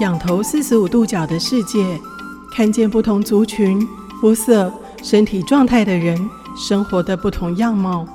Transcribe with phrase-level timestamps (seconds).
[0.00, 2.00] 仰头四十五度角的世界，
[2.52, 3.86] 看见不同族群、
[4.20, 6.16] 肤色、身体状态的人
[6.56, 8.06] 生活的不同样貌。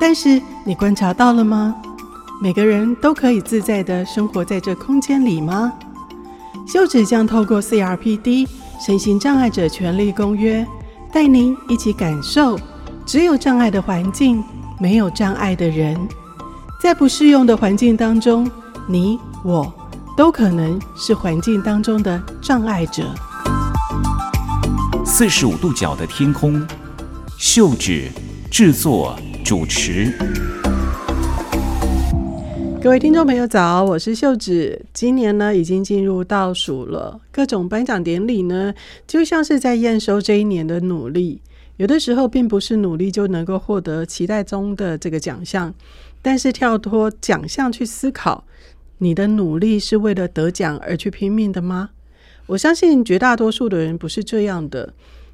[0.00, 1.74] 但是你观察到了吗？
[2.40, 5.72] 每个人都可以自在地生活在这空间里吗？
[6.64, 8.46] 秀子将透过 CRPD
[8.80, 10.64] 身心障碍者权利公约，
[11.12, 12.56] 带您一起感受：
[13.04, 14.42] 只有障碍的环境，
[14.78, 15.98] 没有障碍的人。
[16.80, 18.48] 在不适用的环境当中，
[18.86, 19.70] 你我
[20.20, 23.02] 都可能是环境当中的障碍者。
[25.02, 26.62] 四十五度角的天空，
[27.38, 28.10] 秀芷
[28.50, 30.12] 制作主持。
[32.82, 34.84] 各位听众朋友早，我是秀芷。
[34.92, 38.74] 今年呢已经进入倒数了，各种颁奖典礼呢
[39.06, 41.40] 就像是在验收这一年的努力。
[41.78, 45.72] 有的时候并不是努力就能够获得期待中的这个奖项。
[46.20, 48.44] 但是跳脱奖项去思考，
[49.02, 51.90] 你的努力是为了得奖而去拼命的吗？
[52.46, 54.92] 我相信绝大多数的人不是这样的，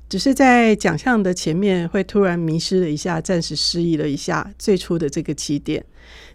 [0.09, 5.85] 只是在奖项的前面会突然迷失了一下，暂时失忆了一下最初的这个起点。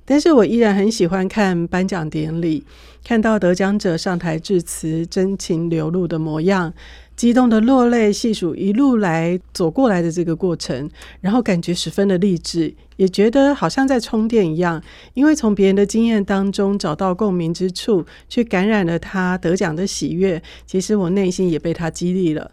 [0.04, 2.66] 但是我依然很喜欢看颁奖典礼，
[3.04, 6.74] 看到得奖者上台致辞，真情流露的模样。
[7.22, 14.82] 激动的落泪，细数一路来走过来的这个过程，然后感觉十分的励志，也觉得好像在充电一样，
[15.14, 20.42] 因为从别人的经验当中找到共鸣之处，去感染了他得奖的喜悦。
[20.66, 22.50] 其实我内心也被他激励了。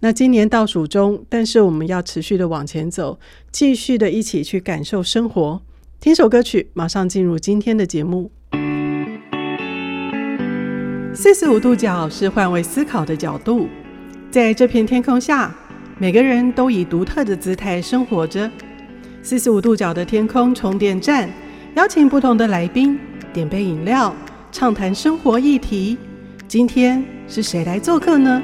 [0.00, 3.18] 那今年倒数中，但是我们要持续的往前走，
[3.50, 5.62] 继续的一起去感受生活。
[6.00, 8.30] 听首歌曲，马上进入今天的节目。
[11.14, 13.66] 四十五度角是换位思考的角度。
[14.32, 15.54] 在这片天空下，
[15.98, 18.50] 每个人都以独特的姿态生活着。
[19.22, 21.28] 四十五度角的天空充电站，
[21.74, 22.98] 邀请不同的来宾，
[23.30, 24.16] 点杯饮料，
[24.50, 25.98] 畅谈生活议题。
[26.48, 28.42] 今天是谁来做客呢？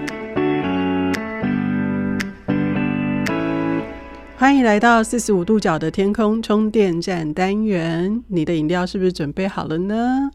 [4.36, 8.22] 欢迎来到四十五度角的天空充电站单元。
[8.28, 10.30] 你的饮料是不是准备好了呢？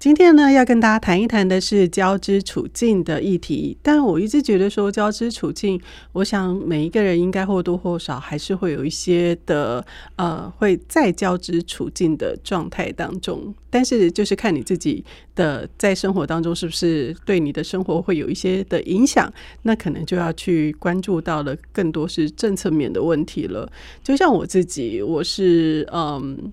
[0.00, 3.76] 今天呢，要跟大家谈一谈的是交织处境的议题。
[3.82, 5.78] 但我一直觉得说交织处境，
[6.12, 9.84] 我想每一个人应该或多或少还是会有一些的
[10.16, 13.54] 呃，会在交织处境的状态当中。
[13.68, 19.30] 但是就是看你自己的在生活当中是不是对你的生活会有一些的影响，
[19.64, 23.70] 那可能就要去关注到了更多是政策面的问题了。
[24.02, 26.50] 就像我自己，我是嗯，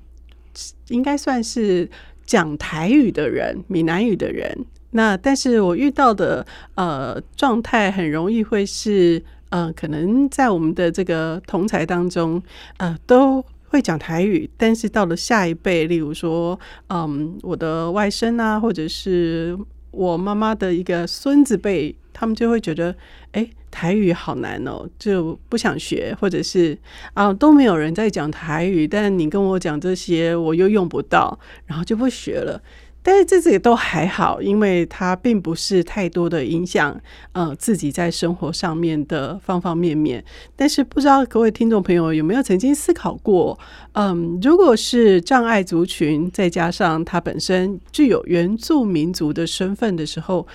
[0.90, 1.90] 应该算是。
[2.28, 6.46] 讲台语的人，闽南语的人，那但是我遇到的
[6.76, 12.44] 呃状态很容易会是呃，可能在我们的这个同才当中，
[12.78, 19.58] 呃，都会讲台语，但是到了下一辈，例如说，嗯，我的外甥啊，或者是
[19.92, 22.94] 我妈妈的一个孙子辈，他们就会觉得，
[23.32, 26.76] 哎，台语好难哦，就不想学，或者是
[27.14, 32.60] 啊，都没有人在讲台语，但你跟我讲这些，我又用不到，然后就不学了。
[33.04, 37.00] 但是这些都还好，因为它并不是太多的影响，
[37.34, 40.26] 呃，自己在生活上面的方方面面。
[40.56, 43.58] 但是不知道各位听众朋友有没有曾经思考过，
[43.94, 50.46] 嗯，如果是障碍族群，再加上他本身具有原住民族的身份的时候，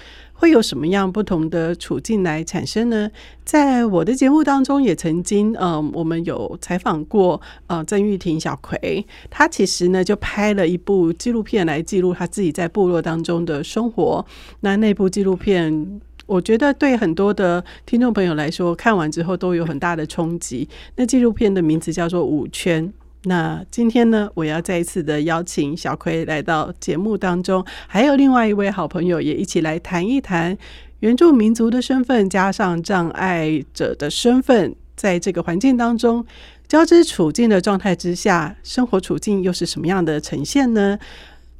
[0.42, 3.08] 会有什么样不同的处境来产生呢？
[3.44, 14.26] 在我的节目当中，也曾经，嗯，我们有采访过，呃，曾玉婷小葵，她其实呢就拍了一部纪录片来记录她自己在部落当中的生活。
[14.62, 20.68] 那那部纪录片，我觉得对很多的听众朋友来说，看完之后都有很大的冲击。
[20.96, 22.84] 那纪录片的名字叫做《五圈》。
[23.24, 30.58] 那今天呢，我要再一次的邀请小葵来到节目当中，还有另外一位好朋友也一起来谈一谈
[30.98, 36.26] 原住民族的身份加上障碍者的身份，在这个环境当中
[36.66, 40.98] 交织处境的状态之下，生活处境又是什么样的呈现呢？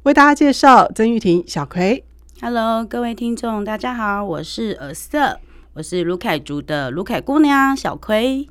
[0.03, 2.03] 为大家介绍曾玉婷小葵。
[2.41, 5.39] Hello，各位听众，大家好，我是耳色，
[5.75, 8.49] 我是卢凯族的卢凯姑娘小葵。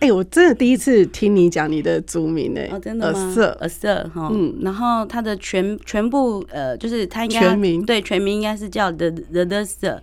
[0.00, 2.70] 哎、欸，我真的第一次听你讲你的族名呢、欸。
[2.72, 3.18] 哦，真的吗？
[3.18, 4.28] 耳色，耳色哈。
[4.32, 10.02] 嗯，然后他的全全部呃，就是他应该全名对全名应该是叫的的的色。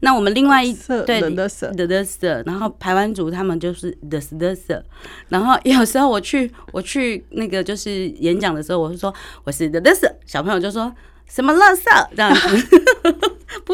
[0.00, 0.74] 那我们另外一
[1.06, 4.84] 对的的色的的色，然后台湾族他们就是的的色。
[5.28, 9.14] 然后有时候我去 我去那个就是演讲的时候，我是说
[9.44, 10.92] 我是的的色，小朋友就说。
[11.28, 12.68] 什么乐色这样子？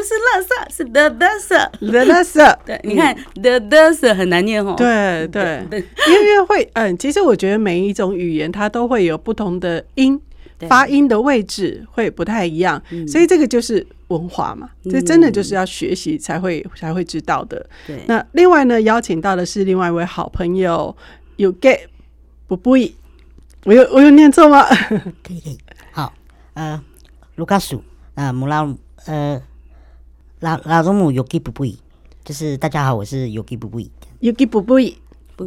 [0.03, 2.59] 不是垃圾，是的的色，的的色。
[2.67, 4.75] 对，你看的的色很难念哦。
[4.77, 5.65] 对对。
[5.71, 5.79] 对，
[6.09, 10.21] 因为会 嗯，其实我觉得每一种语言它都会有不同的音，
[10.69, 17.65] 发音的位置会不太一样，嗯、所以这个就是文化嘛，这真的就是要学习才会、嗯、才会知道的。
[17.87, 20.95] 对，那另外呢，邀请到的是另外一位好朋友，
[21.37, 21.79] 有 get
[22.49, 22.93] 不不一，
[23.65, 24.65] 我有我有念错吗？
[25.23, 25.59] 可以可以，
[25.93, 26.13] 好，
[26.55, 26.83] 呃，
[27.37, 27.83] 卢卡苏，
[28.17, 28.69] 呃，姆拉，
[29.07, 29.41] 呃，
[30.43, 31.79] 拉拉祖母有 get 不不一，
[32.25, 34.97] 就是大家好，我是有 get 不不一，有 get 不不一。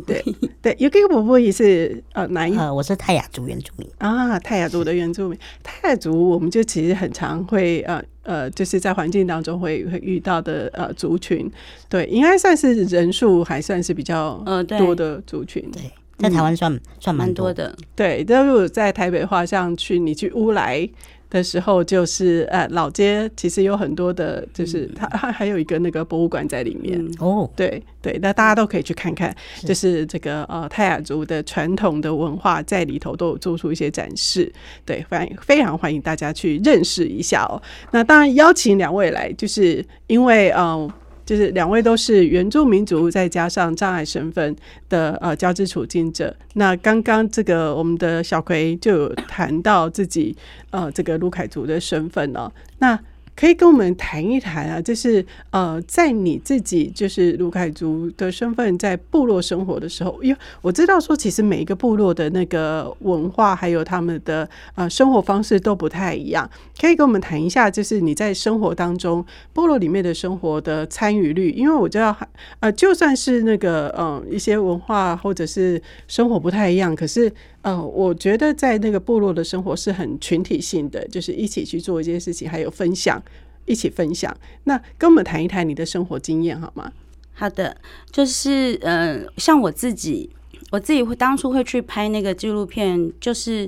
[0.07, 0.21] 对
[0.61, 2.57] 对，有个婆婆也是呃，哪一？
[2.57, 5.39] 呃，我是泰雅族原住民啊，泰雅族的原住民。
[5.63, 11.49] 泰雅族，我们就其实很常会呃呃，就是在环境当中会会遇到的呃族群。
[11.87, 15.63] 对，应该算是人数还算是比较呃多的族群。
[15.71, 15.83] 对，
[16.17, 17.73] 在台湾算、嗯、算蛮多的。
[17.95, 20.89] 对，但如果在台北的话，像去你去乌来。
[21.29, 27.03] 的时候就是呃老街其实有很多的，就是它它还有一个那个博物馆在里面。
[27.19, 29.35] 哦，对对，那大家都可以去看看，
[29.65, 34.51] 就是这个呃泰雅族的传统的文化在里头都有做出一些展示，
[34.85, 37.61] 对，非常非常欢迎大家去认识一下哦。
[37.91, 40.57] 那当然邀请两位来，就是因为嗯。
[40.65, 40.93] 呃
[41.25, 44.55] 就是两位都是原住民族，再加上障碍身份
[44.87, 46.35] 的呃交织处境者。
[46.53, 50.35] 那刚刚这个我们的小葵就有谈到自己
[50.69, 52.51] 呃这个卢凯族的身份哦。
[52.79, 52.99] 那
[53.35, 66.49] 可以跟我们谈一谈啊，就是呃，在你自己就是鲁凯族的身份在部落生活的时候，因为我知道说，其实每一个部落的那个文化还有他们的呃生活方式都不太一样，
[66.79, 72.15] 可以跟我们谈一下，就是你在生活当中部落里面的生活的参与率，因为我知道
[72.61, 77.31] 呃，就算是那个嗯、一些文化或者是生活不太一样，可是。
[77.65, 83.19] 呃，我觉得在那个部落的生活是很群体性的，就是一起去做一件事情，还有分享，
[83.65, 84.31] 一起分享。
[84.65, 86.91] 那跟我们谈一谈你的生活经验好吗？
[87.33, 87.75] 好的，
[88.11, 90.29] 就是呃，像我自己，
[90.69, 93.67] 我自己会当初会去拍那个纪录片，就是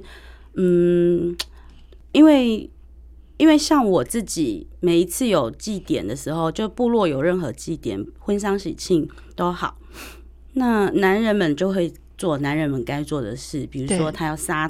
[0.54, 1.36] 嗯，
[2.12, 2.70] 因为
[3.38, 9.80] 因为像我自己每一次有祭典的时候，就部落有任何祭典、婚丧喜庆都好，
[10.54, 11.92] 那男人们就会。
[12.18, 14.70] 做男人们该做的事，比如说他要杀，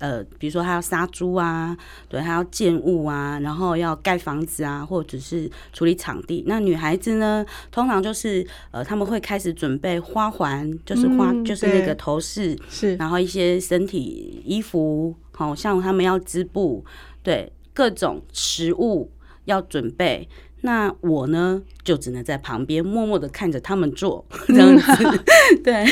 [0.00, 1.76] 呃，比如说他要杀猪啊，
[2.08, 6.42] 对，他要建物啊，然后要盖房子啊，或者是处理场地。
[6.46, 16.84] 那女孩子呢，通常就是呃，他们会开始准备花环，就是花，嗯、就是那个头饰，是，然后一些身体衣服，好像他们要织布，
[17.22, 19.10] 对，各种食物
[19.44, 20.28] 要准备。
[20.64, 25.24] 那我呢，就只能在旁边默默的看着他们做这样子，
[25.62, 25.84] 对。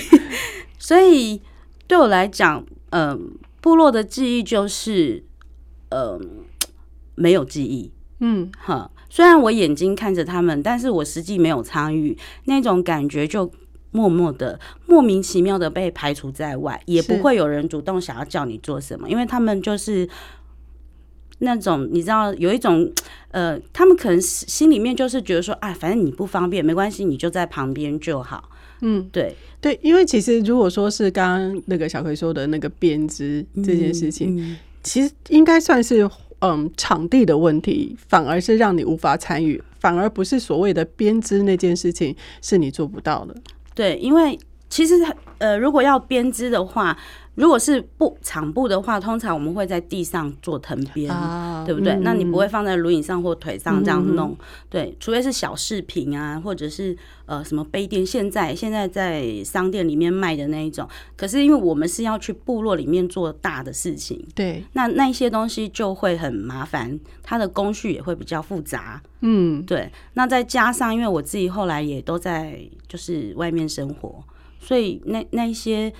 [0.81, 1.41] 所以
[1.87, 3.19] 对我来讲，嗯、呃，
[3.61, 5.23] 部落的记忆就是，
[5.91, 6.19] 呃，
[7.15, 8.91] 没有记忆，嗯，哈。
[9.09, 13.50] 虽然我眼睛看着他们，但是我实际没有参与，那种感觉就
[13.91, 20.09] 默默的、莫名其妙的被排除在外，也不会有人主动想要叫你做什么，因为他们就是
[21.40, 22.90] 那种你知道，有一种，
[23.32, 28.48] 呃，他们可能心里面就是觉得说，啊，反正你不方便，没关系，你就在旁边就好。
[28.82, 36.08] 嗯，对对，因为其实如果说是刚刚那个小葵说的那个编织这件事情，嗯嗯、其实应该算是
[36.40, 43.34] 嗯场地的问题，反而是让你无法参与，反而不是所谓的编织那件事情是你做不到的。
[43.75, 44.38] 对，因为
[44.70, 44.94] 其实
[45.37, 46.96] 呃，如果要编织的话。
[47.37, 51.94] 如果是布场布的话，通常我们会在地上做藤编，啊、对不对？
[51.94, 54.37] 嗯、那你不会放在轮椅上或腿上这样弄，嗯、
[54.69, 54.96] 对。
[55.00, 60.86] 除非是小饰品啊，或者是呃什么杯垫，现在现在在商店里面卖的那一种。
[61.17, 69.91] 可是因为我们是要去部落里面做大的事情，对，那那一些东西就会很麻烦，它的工序也会比较复杂，嗯，对。
[70.12, 74.22] 那再加上因为我自己后来也都在就是外面生活，
[74.60, 75.93] 所以那那一些。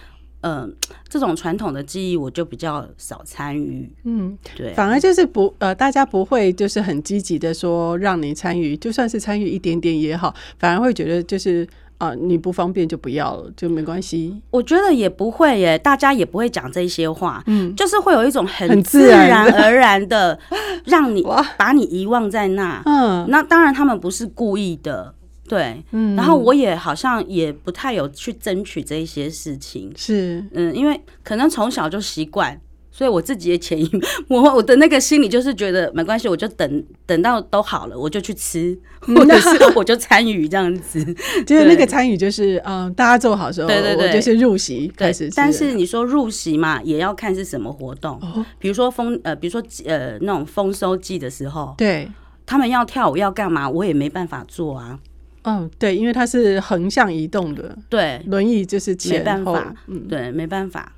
[0.43, 0.71] 嗯、呃，
[1.07, 3.93] 这种传统的记忆我就比较少参与。
[4.05, 14.41] 嗯，对，反而就是不呃，大家不会就是很积极的说让你参与，就算是参与一点点也好，反而会觉得就是啊、呃，你不方便就不要了，就没关系。
[14.51, 17.45] 我觉得也不会耶，大家也不会讲这些话。
[17.47, 20.39] 嗯，就是会有一种很自然而然的
[20.87, 21.23] 让你
[21.59, 22.81] 把你遗忘在那。
[22.87, 25.15] 嗯，那当然他们不是故意的。
[25.51, 32.61] 对，嗯，然后我也好像也不太有去争取这一些事情，是，嗯，因为可能从小就习惯，
[32.93, 33.91] 所以我自己的潜移
[34.29, 41.05] 默我的那个心里就是觉得没关系，我就等等到都好了，我就去吃，或者是 我就参与这样子，
[41.45, 45.29] 就是那个参与就是嗯，大家做好时候，对对对，就是入席开始。
[45.35, 48.21] 但是你说入席嘛，也要看是什么活动，
[48.61, 52.09] 比如说丰呃，比如说呃那种丰收季的时候，对，
[52.47, 54.97] 他们要跳舞要干嘛，我也没办法做啊。
[55.43, 60.93] 嗯，对，因为它是横向移动的，对，轮椅就是前办法，嗯，对，没办法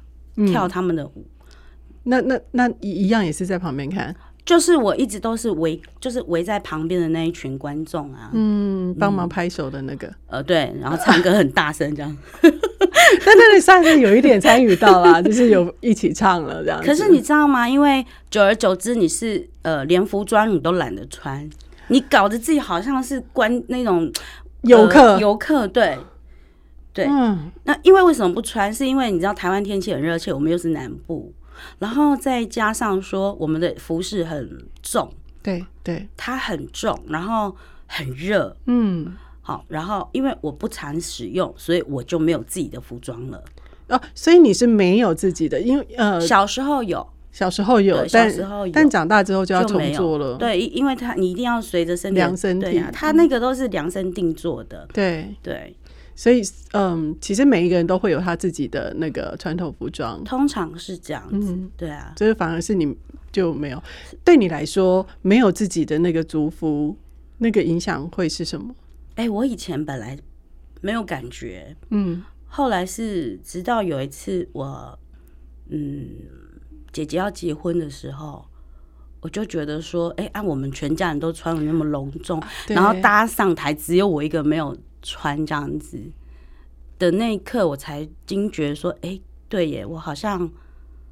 [0.46, 1.26] 跳他们的舞，
[2.04, 4.14] 那那那一一样也是在旁边看。
[4.44, 16.82] 就是我一直都是围，就是围在旁边的那一群观众啊，嗯，帮忙拍手的那个，呃，对，然后唱歌很大声这样， 但那你算是有一点参与到啦，就是有一起唱了这样。
[16.82, 17.68] 可是你知道吗？
[17.68, 21.48] 因为久而久之，你是呃连服装你都懒得穿，
[21.92, 24.10] 你搞得自己好像是关那种
[24.62, 25.96] 游客，游客，对。
[26.94, 28.72] 对，嗯，那因为为什么不穿？
[28.72, 31.32] 是因为你知道台湾天气很热，且我们又是南部。
[31.78, 35.10] 然后再加上说，我们的服饰很重，
[35.42, 37.56] 对对，它很重，然后
[37.86, 43.42] 很热，嗯，好，然后因为我不常使用，所以我就没有自己的服装了。
[43.88, 50.36] 哦，所以你是没有自己的，因为呃，小时候有，小时候有，小时候有，但长大之后就要重做了。
[50.36, 55.34] 对，因为它你一定要随着身体量身体，它那个都是量身定做的，对。
[55.42, 55.74] 对。
[56.14, 56.42] 所以，
[56.74, 62.12] 嗯，其实每一个人都会有他自己的那个传统服装，通常是这样子，嗯、对啊。
[62.14, 62.94] 就是反而是你
[63.32, 63.82] 就没有，
[64.22, 66.94] 对你来说没有自己的那个族服，
[67.38, 68.74] 那个影响会是什么？
[69.14, 70.16] 哎、欸，我以前本来
[70.82, 74.98] 没有感觉，嗯，后来是直到有一次我，
[75.70, 76.10] 嗯，
[76.92, 78.44] 姐姐要结婚的时候，
[79.20, 84.76] 我就觉得说，哎、欸，按、啊、我们全家人都穿的那么隆重，然后大家上台只有我一个没有。
[85.04, 86.00] 穿这样子
[86.96, 90.48] 的那一刻，我才惊觉说：“哎、欸，对耶，我好像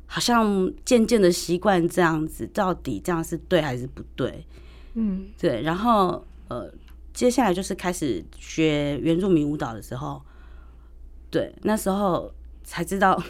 [0.06, 4.46] 好像渐渐的习惯这样子，到底这样是对还是不对？”
[4.94, 5.62] 嗯，对。
[5.62, 6.72] 然后呃，
[7.12, 10.22] 接下来就是开始学原住民舞蹈的时候，
[11.32, 12.32] 对，那时候
[12.62, 13.20] 才知道，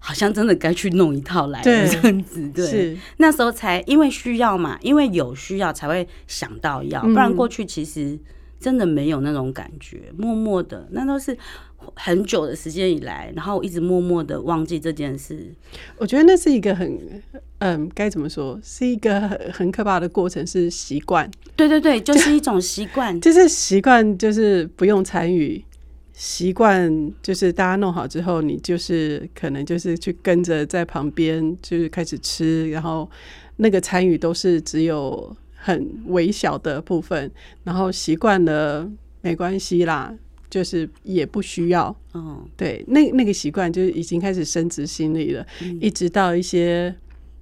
[0.00, 2.48] 好像真的该去弄一套来这样子。
[2.48, 8.18] 对，是那时候才因为需要嘛，因为有需要才会想到要，不然过去其实。
[8.60, 11.34] 真的没有那种感觉，默默的，那都是
[11.94, 15.50] 很久的时间以来，然后我一直默默的忘记这件事。
[15.96, 17.22] 我觉得那是一个很，
[17.60, 21.30] 嗯，该怎么说，是一个很很可怕的过程，是习惯。
[21.56, 25.64] 对对对，就是一种习惯， 就是习惯，就是不用参与，
[26.20, 33.10] 习惯就是大家弄好之后，你就是可能就是去跟着在旁边，就是开始吃，然后
[33.56, 35.34] 那个参与都是只有。
[35.62, 37.30] 很微小的部分，
[37.64, 40.10] 然后习惯了没关系啦，
[40.48, 41.94] 就是也不需要。
[42.14, 46.96] 嗯，对，那那个习惯就是已经开始深植心理了，嗯，一直到一些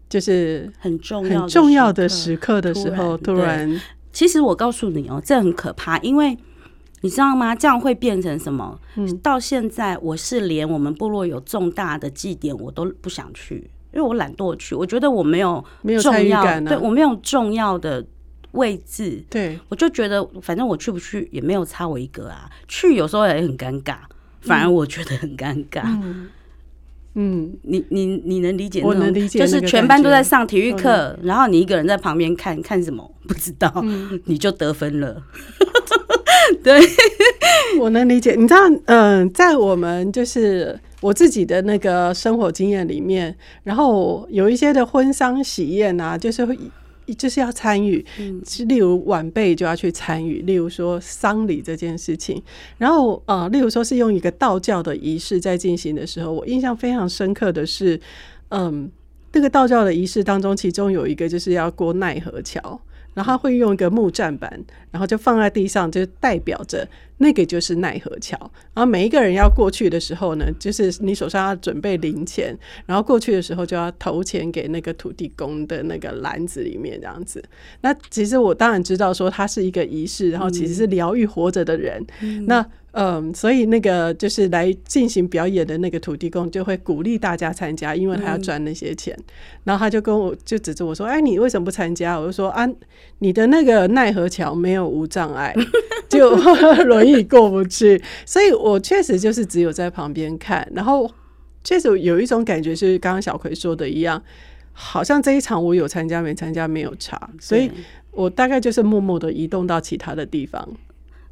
[0.09, 3.81] 就是很重要很重要的时刻的时候，突然，突然，
[4.13, 6.37] 其实我告诉你哦，这很可怕，因为
[7.01, 7.55] 你知道吗？
[7.55, 8.79] 这样会变成什么？
[8.97, 13.71] 嗯，到现在我是连我们部落有重大的祭典，我都不想去。
[13.91, 18.05] 因为我懒惰去，我觉得我没有没有参与感，对我没有重要的
[18.53, 22.51] 位置，对我就觉得反正我去不去也没有差我一个啊。
[22.69, 23.97] 去有时候也很尴尬，
[24.43, 25.81] 反而我觉得很尴尬。
[25.85, 26.29] 嗯，
[27.15, 28.83] 嗯你你你能理解？
[28.83, 35.23] 我能理解，就是全班都在上体育课，然后你一个人在旁边看看什么不知道，嗯、你就得分了。
[36.63, 36.81] 对，
[37.79, 38.35] 我能理解。
[38.35, 40.79] 你知道，嗯、呃，在我们就是。
[41.01, 46.59] 我自己的那个生活经验里面，然后有一些的婚丧喜宴啊，就是会
[47.17, 48.05] 就是要参与，
[48.45, 52.43] 是例如晚辈就要去参与，例如说丧礼这件事情，
[52.79, 58.01] 然后呃，例如说是用一个道教的仪式在进行的时候，我印象非常深刻的是，
[58.49, 58.91] 嗯，
[59.33, 62.81] 那个道教的仪式当中，其中有一个就是要过奈何桥。
[63.19, 64.49] 然后他会用一个木栈板，
[64.93, 68.37] 然后就放在地上，就代表着那个就是奈何桥。
[68.75, 72.57] 然后每一个人要过去的时候呢，就是你手上要准备零钱，
[72.87, 77.43] 然后过去的时候就要投钱给那个土地公的那个篮子里面，这样子。
[77.83, 82.05] 那其实我当然知道说它是一个仪式，然后其实是疗愈活着的人。
[82.23, 89.15] 嗯、那嗯，所以那个就是来进行表演的那个土地公就会鼓励大家参加，因为他要赚那些钱。
[89.19, 89.25] 嗯、
[89.65, 92.67] 然后他就跟我就指着我说：“哎，你为什么不参加？”我就说：“啊，
[93.19, 95.55] 你的那个奈何桥没有无障碍，
[96.09, 96.35] 就
[96.87, 100.67] 轮椅过不去。”所以，我确实就是只有在旁边看。
[100.75, 101.11] 然后，
[101.65, 104.23] 确实有一种感觉，是刚刚小葵说的一样，
[104.73, 107.71] 好像这一场我有参加没参加没有差，所以
[108.11, 110.69] 我大概就是默默的移动到其他的地方。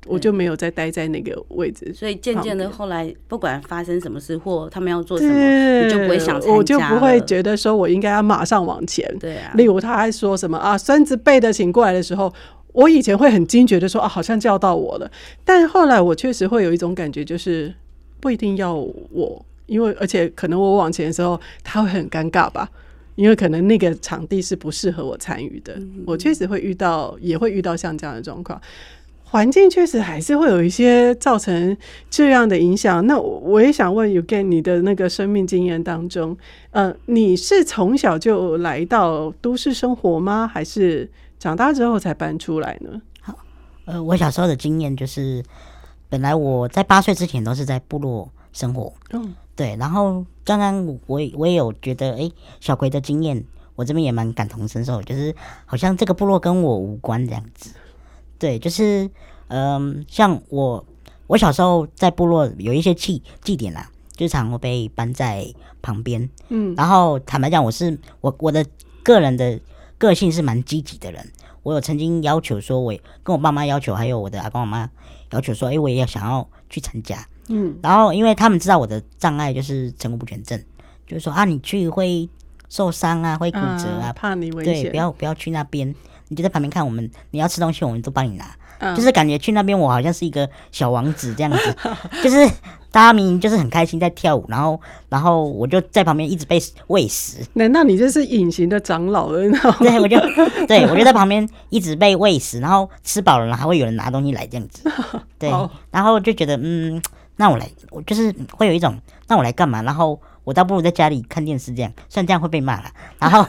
[0.08, 9.04] 我就没有再待在那个位置，所以渐渐的后来，不管发生什么事或他们要做什么，你就不会想参加，我就不会觉得说我应该要马上往前。
[9.18, 12.32] 对啊，例如他还说什么啊，孙子辈的请过来的时候，
[12.76, 15.10] 我以前会很惊觉的说啊，好像叫到我了。
[15.46, 17.74] 但后来我确实会有一种感觉，就是
[18.20, 22.68] 不一定要我，因为而且可能我往前的时候，他会很尴尬吧，
[23.14, 25.72] 因为可能那个场地是不适合我参与的。
[25.76, 28.60] 嗯、我确实会遇到，也会遇到像这样的状况。
[29.24, 31.76] 环境确实还是会有一些造成
[32.10, 33.04] 这样的影响。
[33.06, 36.36] 那我也想问，Uge 你的那个生命经验当中，
[36.70, 40.46] 呃，你是从小就来到都市生活吗？
[40.46, 41.10] 还是
[41.46, 43.00] 长大之后才搬出来呢？
[43.20, 43.32] 好，
[43.84, 45.44] 呃，我小时候的经验就是，
[46.08, 48.92] 本来我在八岁之前都是在部落生活。
[49.12, 49.76] 嗯，对。
[49.76, 53.44] 然后刚刚我我也有觉得，哎、欸，小葵的经验，
[53.76, 55.32] 我这边也蛮感同身受，就是
[55.66, 57.70] 好像这个部落跟我无关这样子。
[58.40, 59.08] 对，就是，
[59.46, 60.84] 嗯，像我，
[61.28, 65.46] 我小时候在部落有一些祭祭典啦，就常会被搬在
[65.80, 68.66] 旁边，嗯，然后坦白讲，我是我我的
[69.04, 69.60] 个人的
[69.98, 74.90] 个性是蛮积极的人，我有曾经要求说，我跟我爸妈要求，还有我的阿公阿妈
[75.30, 80.62] 要求说，哎，我也要想要去参加，嗯，然后因为他们知道我的障碍就是成骨不全症，
[81.06, 82.28] 就是说啊，你去会
[82.68, 85.94] 受伤啊，会骨折啊，啊怕你危险，对，不要不要去那边。
[86.28, 91.76] 你就在旁边看我们，你要吃东西，我们都帮你拿，嗯、就是感觉去那边我好像是一个小王子这样子，
[92.22, 92.46] 就是
[92.90, 97.38] 大家明明就是很开心在跳舞，然后然后我就在旁边一直被喂食。
[97.54, 99.40] 难道你这是隐形的长老了？
[99.78, 100.18] 对，我就
[100.66, 104.90] 对我就在旁边一直被喂食，然后吃饱了，还会有人拿东西来这样子。
[105.38, 105.50] 对，
[105.90, 107.02] 然后就觉得嗯，
[107.36, 109.82] 那我来，我就是会有一种，那我来干嘛？
[109.82, 112.90] 然后我倒不如在家里看电视这样，虽然这样会被骂了。
[113.18, 113.46] 然后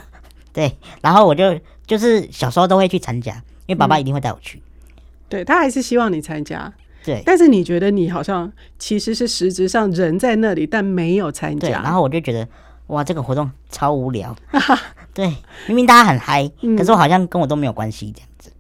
[0.54, 1.58] 对，然后我就。
[1.88, 3.32] 就是小时候都会去参加，
[3.66, 4.58] 因为爸爸一定会带我去。
[4.58, 4.62] 嗯、
[5.30, 6.72] 对，他还是希望你参加。
[7.04, 11.68] 对，但是你觉得你好像其实是实质上人在那里，但没有参加。
[11.68, 12.46] 对，然后我就觉得
[12.88, 14.36] 哇，这个活动超无聊。
[15.14, 15.28] 对，
[15.68, 18.52] 明明大家很嗨，嗯、可是我好像跟我都没有关系这样子。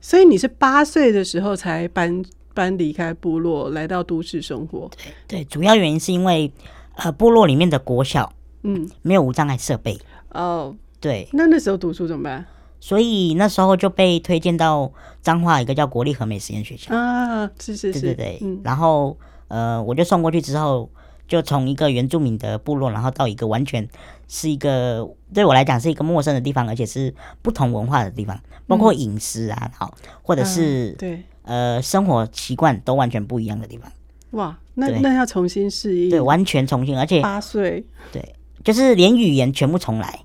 [0.00, 2.22] 所以你是八岁的时候才搬
[2.54, 4.88] 搬离开部落，来到都市生活。
[4.96, 6.52] 对对，主要原因是因为
[6.94, 9.98] 呃，部落里面的国小嗯没有无障碍设备
[10.30, 10.74] 哦。
[11.00, 12.44] 对，那那时候读书怎么办？
[12.86, 16.94] 所以那时候就被推荐到彰化一个叫国立和美实验学校。
[16.94, 18.38] 啊，是是是，对对对。
[18.42, 20.88] 嗯、然后呃，我就送过去之后，
[21.26, 23.88] 就从一个原住民的部落，然后到一个完全
[24.28, 27.12] 是一个对我来讲是一个陌生的地方，而且是
[27.42, 31.22] 不同文化的地方，包括饮食啊，好、嗯，或者是、啊、对。
[31.42, 33.90] 呃生活习惯都完全不一样的地方。
[34.30, 40.20] 哇，那那要重新适应，对，完全重新，而且八岁，对，就是连语言全部重来。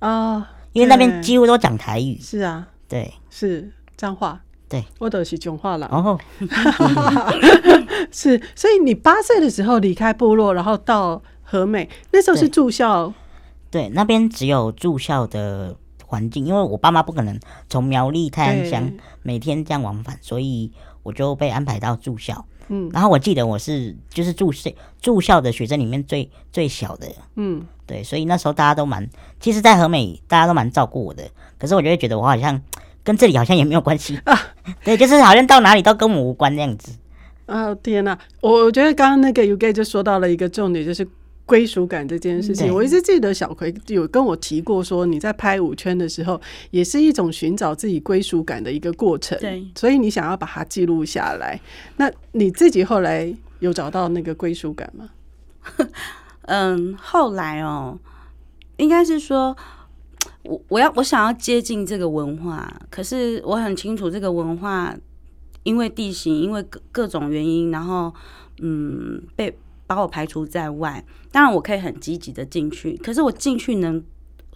[0.00, 0.50] 啊。
[0.76, 5.86] 因为那边几乎都讲台语，是啊，对，是彰化，对，我都是彰化了。
[5.90, 6.18] 哦，
[8.12, 13.12] 是，所以你八岁的时候离开部落，然后到和美，那时候是住校，
[13.70, 15.74] 对，对，那边只有住校的
[16.16, 18.90] 环境，因为我爸妈不可能从苗栗泰安乡
[19.22, 22.46] 每天这样往返，所以我就被安排到住校。
[22.68, 29.06] 嗯，然后我记得我是就是住校住校的学生里面最最小的，嗯，对，所以那时候大家都蛮，
[29.38, 31.22] 其实，在和美大家都蛮照顾我的，
[31.58, 32.60] 可是我就会觉得我好像
[33.04, 34.18] 跟这里好像也没有关系。
[34.24, 34.36] 啊，
[34.82, 36.92] 对，就是好像到哪里都跟我无关那样子。
[37.44, 41.06] 啊，天哪，我我觉得刚刚那个 Uge 就说到了一个重点，就是。
[41.46, 46.40] 归属感这件事情，我一直记得小葵有跟我提过，说你在拍舞圈的时候，
[46.72, 49.38] 也是一种寻找自己归属感的一个过程。
[49.38, 51.58] 对，所以你想要把它记录下来。
[51.98, 55.08] 那你自己后来有找到那个归属感吗？
[56.42, 57.96] 嗯，后来哦，
[58.76, 59.56] 应该是说，
[60.42, 64.92] 我我要我想要接近这个文化，可是我很清楚这个文化
[65.62, 68.12] 因为地形，因为各各种原因，然后
[68.60, 69.56] 嗯被。
[69.86, 74.02] 把我排除在外，当然我可以很积极的进去，可是我进去能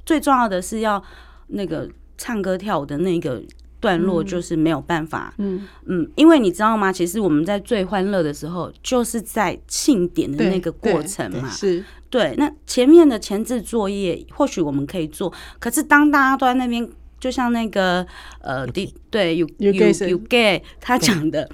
[0.05, 1.03] 最重要的是要
[1.49, 1.89] 那个
[2.19, 3.43] 唱歌跳舞的那个
[3.79, 6.93] 段落，就是没有办法，嗯嗯，因为你知道吗？
[6.93, 12.35] 其实我们在最欢乐的时候，就是在庆典的那个过程嘛，是对。
[12.37, 16.87] 那前面的前置作业或许我们可以做，可是当大家都在那边，
[17.19, 18.07] 就像那个
[18.41, 19.73] 呃，对对，有有
[20.09, 21.49] 有 gay 他讲的。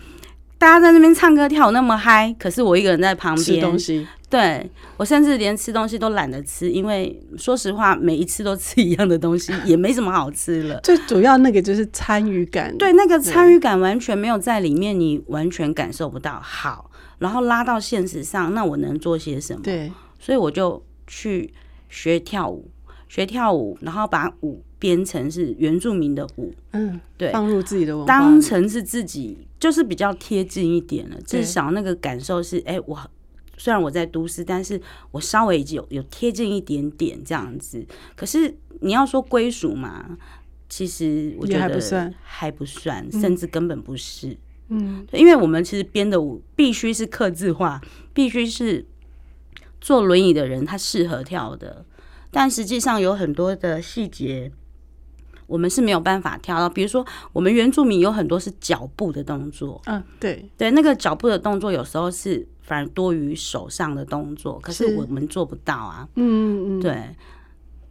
[0.59, 4.07] 大家在那边唱歌跳舞那么嗨，可是我一个人在旁边吃东西。
[4.29, 10.81] 对，我甚至连吃东西都懒得吃，因为说实话，每一次都吃一样的东西，也没什么好吃了。
[10.83, 16.41] 最主要那个就是参与感，对，那个参与感完全没有在里面，你完全感受不到。
[16.43, 19.61] 好，然后拉到现实上，那我能做些什么？
[19.63, 21.55] 对，所以我就去
[21.89, 22.69] 学跳舞，
[23.09, 24.65] 学跳舞，然后把舞。
[24.87, 31.21] 编成是原住民的舞，嗯，对，放入自己的文化，当成是自己，就是比较贴近一点了。
[31.23, 32.97] 至少那个感受是，哎我
[33.57, 37.85] 虽然我在都市，但是我稍微有有贴近一点点这样子。
[38.15, 40.17] 可是你要说归属嘛，
[40.69, 44.37] 其实我觉得还不算，还不算，甚至根本不是。
[44.69, 47.81] 嗯，因为我们其实编的舞必须是刻字化，
[48.15, 48.87] 必须是
[49.81, 51.85] 坐轮椅的人他适合跳的，
[52.31, 54.53] 但实际上有很多的细节。
[55.47, 56.69] 我们是没有办法跳到。
[56.69, 66.09] 比如说，我们原住民有很多是脚步的动作，嗯，对对，那个脚步的动作有时候是反而多于手上的动作，可是我们做不到啊。
[66.17, 67.15] 嗯嗯，对，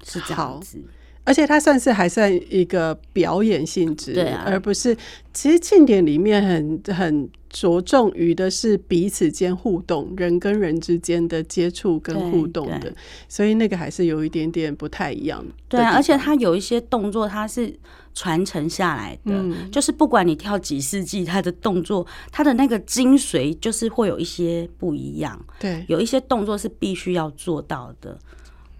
[0.03, 0.79] 是这样子。
[1.23, 4.95] 而且它算是还算一个表演性质，对啊，而不是。
[5.33, 12.93] 其实庆典里面很很着重于的是彼此间互动，人跟人之间的接触跟互动的，
[13.29, 15.53] 所以那个还是有一点点不太一样的。
[15.69, 17.73] 对啊，而且它有一些动作，它是
[18.13, 25.39] 传承下来的，嗯，就是不管你跳几世纪，它的动作，它的那个精髓就是会有一些不一样。
[25.57, 28.19] 对，有一些动作是必须要做到的。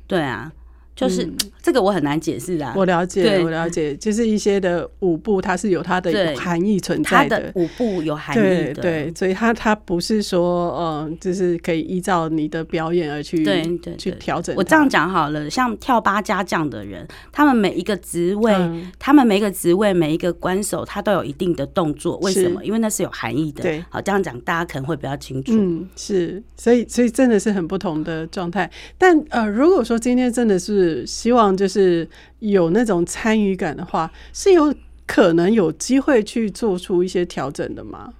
[0.05, 0.51] 对啊。
[0.95, 1.29] 就是
[1.61, 7.37] 这个我很难解释啊，我了解，我了解，就是一些的舞步，它是有它的含义存在的。
[7.37, 14.55] 它的舞步有含义的，对，所以它它不是说，嗯，就是可以依照你的表演而去对对去调整。
[14.55, 18.53] 我这样讲好了，像跳八家将的人，他们每一个职位，
[18.97, 22.15] 他们每一个职位，每一个关手，他都有一定的动作。
[22.19, 22.63] 为什么？
[22.63, 23.63] 因为那是有含义的。
[23.63, 25.51] 对，好，这样讲大家可能会比较清楚。
[25.53, 28.71] 嗯，是，所以所以真的是很不同的状态。
[28.97, 30.84] 但呃，如果说今天真的是。
[31.05, 32.07] 希望就是
[32.39, 34.73] 有那种参与感的话，是有
[35.07, 38.13] 可能有机会去做出一些调整的吗？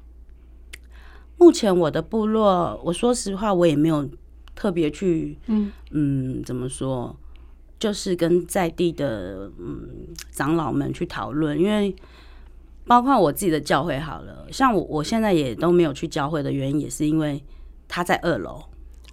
[1.37, 4.07] 目前我的部落，我说实话，我也没有
[4.55, 7.15] 特别去，嗯嗯，怎么说，
[7.77, 9.89] 就是跟在地的嗯
[10.31, 11.93] 长老们去讨论，因为
[12.87, 17.43] 包括我自己的教会，好了，像我我现在也都没有去教会的原因，也是因为
[17.87, 18.63] 他在二楼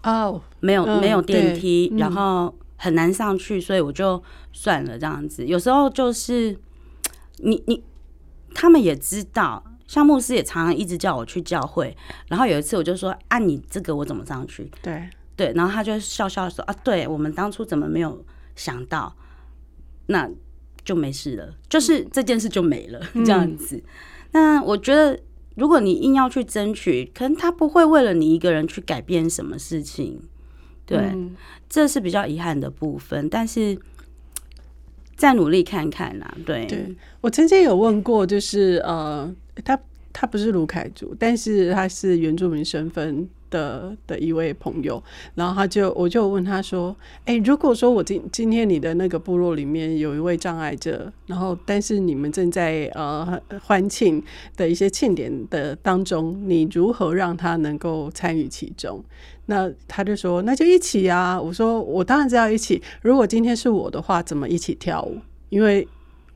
[0.04, 2.54] 哦，没有没有电梯，然后。
[2.82, 4.20] 很难上去，所以我就
[4.52, 5.46] 算了这样子。
[5.46, 6.58] 有时候就是
[7.36, 7.80] 你你
[8.52, 11.96] 他们也知道，像牧师也常常一直叫我去教会。
[12.26, 18.24] 然后有一次我就说：“按、啊、你这个我怎么上去？”对对，然后他就笑笑说：“啊，对我们当初怎么没有
[18.56, 19.14] 想到？
[20.06, 20.28] 那
[20.84, 23.76] 就没事了，就是这件事就没了这样子。
[23.76, 23.82] 嗯”
[24.34, 25.20] 那我觉得，
[25.54, 30.20] 如果你硬要去争取，可能他不会为了你一个人去改变什么事情。
[30.86, 30.98] 对。
[30.98, 31.36] 嗯
[31.68, 33.78] 这是比较遗憾的部分，但是
[35.16, 36.34] 再努力看看啦。
[36.44, 39.80] 对，对我曾经有问过，就是呃，他
[40.12, 45.00] 他不是卢凯族，但是他是原住民身份的的一位朋友，
[45.36, 54.20] 然后他就我就问他说：“哎，如果说我今今天你的那个部落里面有一位障碍者，然后但是你们正在呃欢庆
[54.56, 59.04] 的一些庆典的当中，你如何让他能够参与其中？”
[59.46, 61.38] 那他就说，那就一起啊！
[61.38, 62.80] 我说，我当然知道一起。
[63.02, 65.18] 如果今天是我的话，怎么一起跳舞？
[65.48, 65.86] 因为，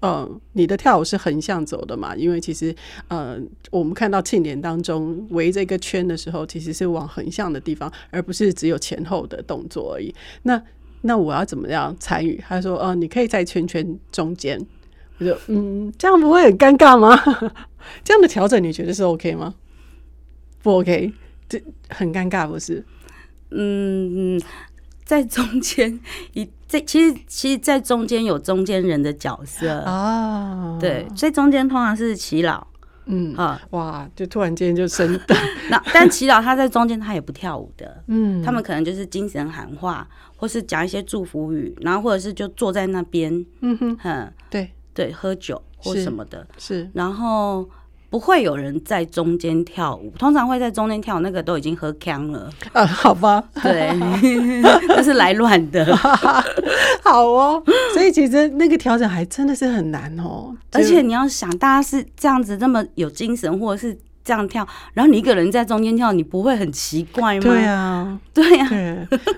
[0.00, 2.14] 呃，你的跳舞是横向走的嘛。
[2.16, 2.74] 因为其实，
[3.08, 3.38] 呃，
[3.70, 10.14] 我们看到庆典当中围着一个圈的时候，其实是往横向的地方，而不是只有前后的动作而已。
[10.42, 10.62] 那
[11.02, 12.42] 那我要怎么样参与？
[12.46, 14.60] 他说，呃，你可以在圈圈中间。
[15.18, 17.16] 我就嗯，这样不会很尴尬吗？
[18.04, 19.54] 这样的调整你觉得是 OK 吗？
[20.62, 21.12] 不 OK，
[21.48, 22.84] 这很尴尬，不是？
[23.50, 24.38] 嗯，
[25.06, 25.98] 在中间，
[26.34, 29.78] 一 在其实其实，在中间有中间人的角色。
[29.80, 32.66] 啊，对，所以中间通常是祈老，
[33.06, 35.36] 嗯啊，哇，就突然间就升的，
[35.70, 44.70] 那但祈老他在中间他也不跳舞的，嗯，他们可能就是精神喊话，或是讲一些祝福语，然后或者是就坐在那边，嗯哼，对。
[44.92, 46.90] 对，喝酒或什么的，是，是。
[46.94, 47.68] 然后。
[48.16, 52.50] 不会有人在中间跳舞，通常会在中间跳舞，那个都已经喝康了。
[52.72, 53.92] 啊，好吧，对，
[54.88, 55.94] 那是来乱的。
[57.04, 60.56] 好哦，所以其实那个调整还真的是很难哦。
[60.72, 63.98] 而且你要想，大家是这样子这么有精神，或者是。
[64.26, 67.40] 这样跳，然后你一个人在中间跳，你不会很奇怪吗？
[67.42, 68.68] 对啊，对呀。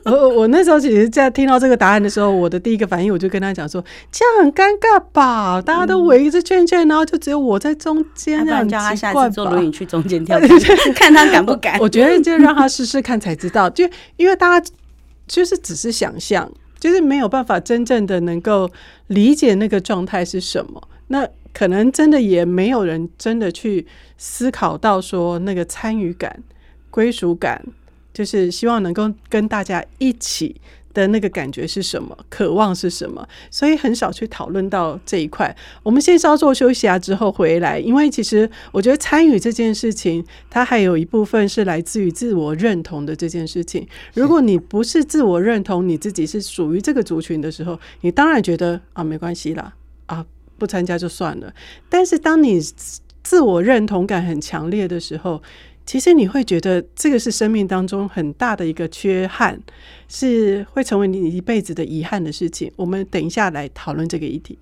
[0.07, 5.61] 我 我那时候其实，在听到这个答案的时候，我的第一个反应，我就跟他讲说：“这样很尴尬吧？
[5.61, 10.41] 大家都围着圈圈，然后就只有我在中间，这样叫他下次坐轮椅去中间跳，
[10.97, 11.79] 看他敢不敢。
[11.85, 14.71] ”我觉得就让他试试看才知道，就因为大家
[15.27, 18.71] 就是只是想象，就是没有办法真正的能够
[19.09, 20.83] 理解那个状态是什么。
[21.11, 26.43] 那可能真的也没有人真的去思考到说那个参与感、
[26.91, 27.65] 归属感，
[28.13, 30.61] 就是希望能够跟大家一起
[30.95, 35.55] 的那个感觉是什么，渴望是什么，所以很少去讨论到这一块。
[35.83, 43.87] 我们先稍作休息啊，之后回来，因为其实我觉得参与这件事情，它还有一部分是来自于自我认同的这件事情。
[44.15, 49.75] 如果你不是自我认同你自己是属于这个族群的时候，你当然觉得啊，没关系啦，
[50.07, 50.25] 啊。
[50.59, 51.55] 不参加就算了，
[51.89, 52.61] 但是当你
[53.23, 55.43] 自我认同感很强烈的时候，
[55.87, 59.59] 其实你会觉得这个是生命当中很大的一个缺憾，
[60.09, 62.71] 是会成为你一辈子的遗憾的事情。
[62.77, 64.59] 我们等一下来讨论这个议题。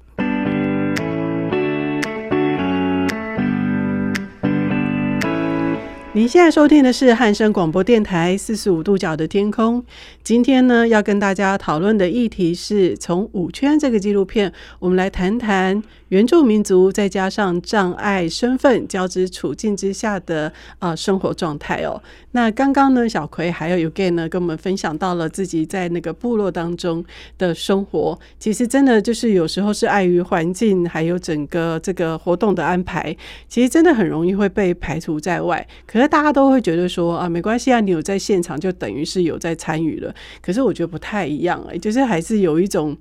[6.16, 9.85] 您现在收听的是汉声广播电台四十五度角的天空。
[10.24, 22.00] 今天呢，要跟大家讨论的议题是从《五圈》这个纪录片，我们来谈谈原住民族再加上障碍身份交织处境之下的啊、生活状态哦。
[22.32, 27.04] 那刚刚呢，小葵还有 Uge 呢，跟我们分享到了自己在那个部落当中
[27.38, 28.18] 的生活。
[28.38, 33.16] 其实真的就是有时候是碍于环境，还有整个这个活动的安排，
[33.48, 35.66] 其实真的很容易会被排除在外。
[35.86, 40.14] 可是大家都会觉得说啊，没关系啊，你有在现场就等于是有在参与了。
[40.40, 42.96] 可是我觉得不太一样哎、就是还是有一种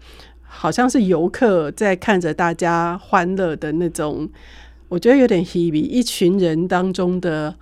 [0.57, 4.29] 好像是游客在看着大家欢乐的那种，
[4.87, 7.53] 我觉得有点 heavy 一群人当中的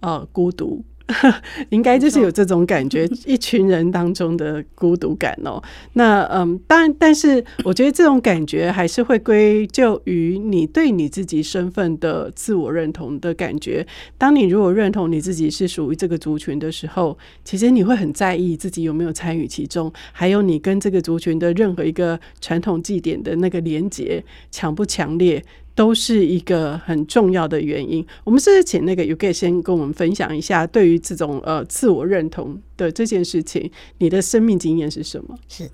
[0.00, 0.84] 呃孤独。
[1.70, 5.62] 应该就是有这种感觉， 一群人当中的孤独感哦。
[5.94, 13.86] 那嗯，当然，但是我觉得这种感觉还是会归咎于你对你自己身份的自我认同的感觉。
[14.16, 25.44] 当你如果认同你自己是属于这个族群的时候，其实你会很在意自己有没有参与其中，还有你跟这个族群的任何一个传统祭典的那个连结强不强烈。
[25.74, 28.06] 都是一个很重要的原因。
[28.24, 35.38] 我们是请那个 Uge 先跟我们分享一下，对于这种呃自我认同的这件事情，你的生命经验是什么？
[35.48, 35.70] 是，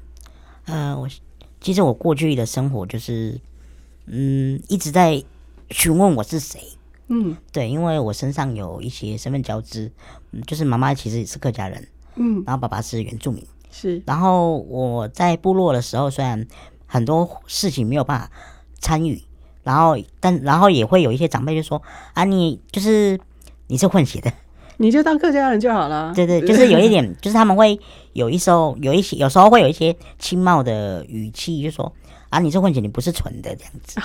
[0.66, 1.08] 呃，我
[1.60, 3.40] 其实我过去的生活就是，
[4.06, 5.22] 嗯，一直在
[5.70, 6.60] 询问我是谁。
[7.08, 9.90] 嗯，对，因为我身上有一些身份交织，
[10.32, 14.00] 嗯，就是妈妈其实也是客家人，嗯，然后爸爸是原住民，是。
[14.06, 16.46] 然后我在部落的时候，虽然
[16.86, 18.30] 很多事情没有办法
[18.78, 19.20] 参与。
[19.68, 21.82] 然后，但然后也会有一些长辈就说
[22.14, 23.20] ：“啊，你就是
[23.66, 24.32] 你是混血的，
[24.78, 27.78] 你就当客家人就好了。”对对， 就是有一点，就是他们会
[28.14, 31.92] 有一时候有一些有时候会有一些轻蔑的语气，就说
[32.30, 34.00] ：“啊，你是混血，你不是纯的这样子。”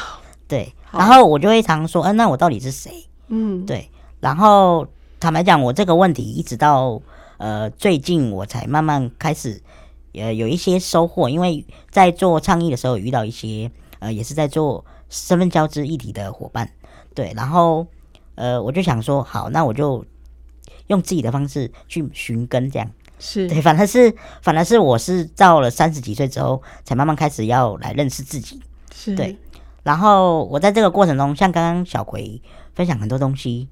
[0.45, 2.91] 对，然后我就会常说：“嗯、啊，那我到底是谁？”
[3.30, 3.89] 嗯，对。
[4.19, 4.86] 然后
[5.21, 7.02] 坦白讲，我这个问题一直到
[7.38, 9.62] 呃最近我才慢慢开始
[10.13, 14.84] 呃有一些收获，因为在做倡议的时候遇到一些呃也是在做。
[15.13, 16.67] 身份交织一体的伙伴，
[17.13, 17.86] 对，然后
[18.34, 20.04] 呃，我就想说，好，那我就
[20.88, 22.89] 用自己的方式去寻根，这样。
[23.19, 23.47] 是。
[23.47, 28.60] 对，反而是反而是我是到了三十几岁之后，才慢慢开始要来认识自己，
[28.91, 29.15] 是。
[29.15, 29.38] 对，
[29.84, 32.41] 然后我在这个过程中，像刚刚小葵
[32.73, 33.69] 分享很多东西，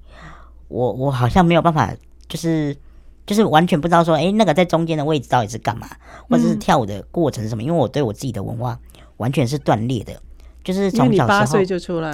[0.68, 1.92] 我我好像没有办法，
[2.28, 2.78] 就是
[3.26, 5.90] 就是完全不知道说，哎，那个在中间的位置到底是干嘛，
[6.30, 7.64] 或者是跳舞的过程是什么？
[7.64, 8.80] 嗯、因为我对我自己的文化
[9.18, 10.22] 完全是断裂的。
[10.64, 12.12] 就是从小八岁就出来，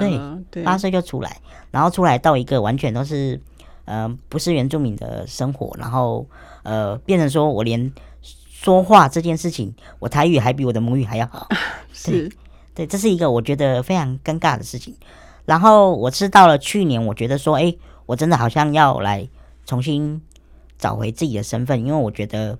[0.49, 3.39] 对，八岁就出来，然后出来到一个完全都是，
[3.83, 6.25] 呃，不是原住民的生活，然后
[6.63, 11.47] 呃，变成说我连说话这件事情，我台语还比我的母语还要好，
[11.91, 12.31] 是，
[12.73, 14.95] 对，这是一个我觉得非常尴尬的事情。
[15.45, 19.27] 然后我是到了去年，我觉得说，哎，我真的好像要来
[19.65, 20.21] 重新
[20.77, 22.57] 找回自己的身份，因为我觉得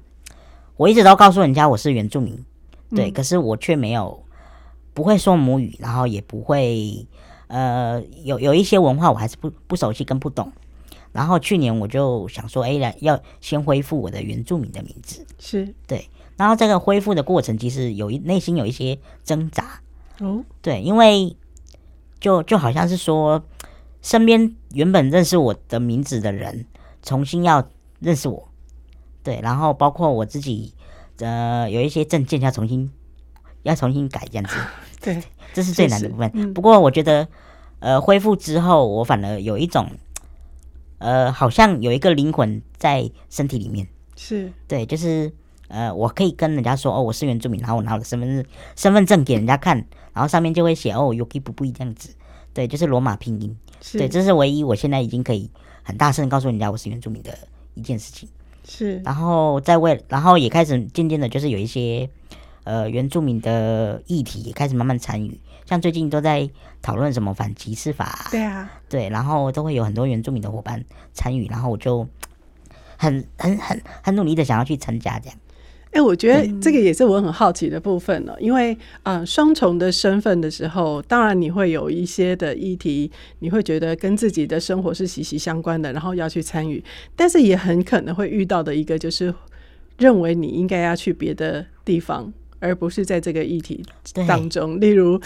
[0.75, 2.43] 我一直都告诉人家我是原住民，
[2.91, 4.21] 对，嗯、可是我却没有。
[4.97, 7.05] 不会说母语，然后也不会，
[7.45, 10.51] 呃，有有一些文化我还是不不熟悉跟不懂。
[11.11, 16.09] 然后去年我就想说，哎，来要先恢复我的原住民的名字，是对。
[16.35, 19.81] 然后这个恢复的过程，其实有一内心有一些挣扎。
[20.19, 21.37] 哦，对，因为
[22.19, 23.43] 就就好像是说，
[24.01, 26.65] 身边原本认识我的名字的人，
[27.03, 28.49] 重新要认识我，
[29.21, 29.39] 对。
[29.43, 30.73] 然后包括我自己，
[31.19, 32.91] 呃，有一些证件要重新
[33.61, 34.55] 要重新改这样子。
[35.01, 35.21] 对，
[35.53, 36.29] 这是最难的部分。
[36.33, 37.27] 嗯、不过我觉得，
[37.79, 39.87] 呃，恢复之后，我反而有一种，
[40.97, 43.87] 呃，好像有一个灵魂在身体里面。
[44.15, 45.31] 是对，就是
[45.67, 49.77] 呃，我可以跟人家说，哦，我是原住民，然后我拿我的身份证身份证给人家看，
[50.13, 52.09] 然后上面就会写，哦，Uge Buibui 这样子。
[52.53, 53.55] 对，就是罗马拼音。
[53.81, 55.49] 是对，这是唯一我现在已经可以
[55.83, 57.37] 很大声告诉人家我是原住民的
[57.75, 58.27] 一件事情。
[58.63, 62.09] 是，然后在未，然后也开始渐渐的，就是有一些。
[62.67, 66.49] 呃，原住民的议题也开始慢慢参与，像最近都在
[66.81, 72.05] 讨论什么反歧视法，对啊，对，然后都会有很多原住民的伙伴参与，然后我就
[72.99, 75.37] 很很很很努力的想要去参加这样。
[75.91, 86.83] 哎、欸，我觉得这个也是我很好奇的部分了，因为啊，双重的身份的时候，当然你会有一些的议题，你会觉得跟自己的生活是息息相关的，然后要去参与，
[87.15, 89.33] 但是也很可能会遇到的一个就是
[89.97, 92.33] 认为你应该要去别的地方。
[92.59, 93.83] 而不是在这个议题
[94.27, 94.79] 当中。
[94.79, 95.19] 例如，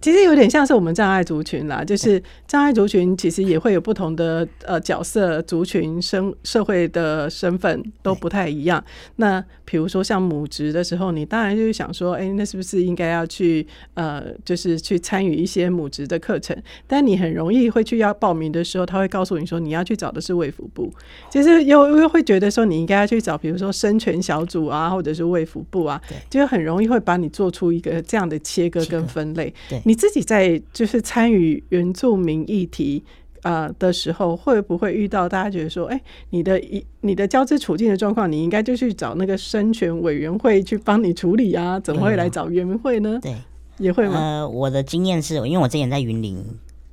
[0.00, 8.82] 其实有点像是我们障碍族群啦，就是障碍族群其实也会有不同的呃角色、族群、生社会的身份都不太一样。
[9.16, 16.56] 那比如说像母职的时候，你当然就是想说，哎、欸，那是不是应该要去呃，就是去参与一些母职的课程？
[16.86, 20.90] 但你很容易会去要报名的时候，他会告诉你说，你要去找的是卫福部，
[21.30, 29.52] 其实又又会觉得说，你应该要去找，比如说生权小组啊，或者是卫福部啊，就很容易会把你做出一个这样的切割跟分类。
[29.68, 33.04] 对你自己在就是参与原住民议题。
[33.42, 41.78] 呃的时候，会不会遇到大家觉得说，哎、欸，你的一你的交织处境的状况，你应该就去找那个生权委员会去帮你处理啊？
[41.78, 43.16] 怎么会来找原民会呢？
[43.22, 43.36] 对，
[43.78, 44.14] 也会吗？
[44.18, 46.44] 呃，我的经验是因为我之前在云林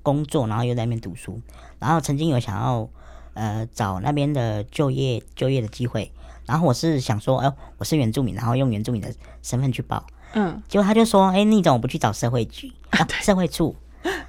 [0.04, 1.42] 工作，然后又在那边读书，
[1.80, 2.88] 然后曾经有想要
[3.34, 6.12] 呃找那边的就业就业的机会，
[6.46, 13.08] 然后我是想说，哎、呃，我是原住民，然后用原住民的身份去报，嗯，结果他就说，哎、欸，你怎么不去找社会局 啊？
[13.22, 13.76] 社会处？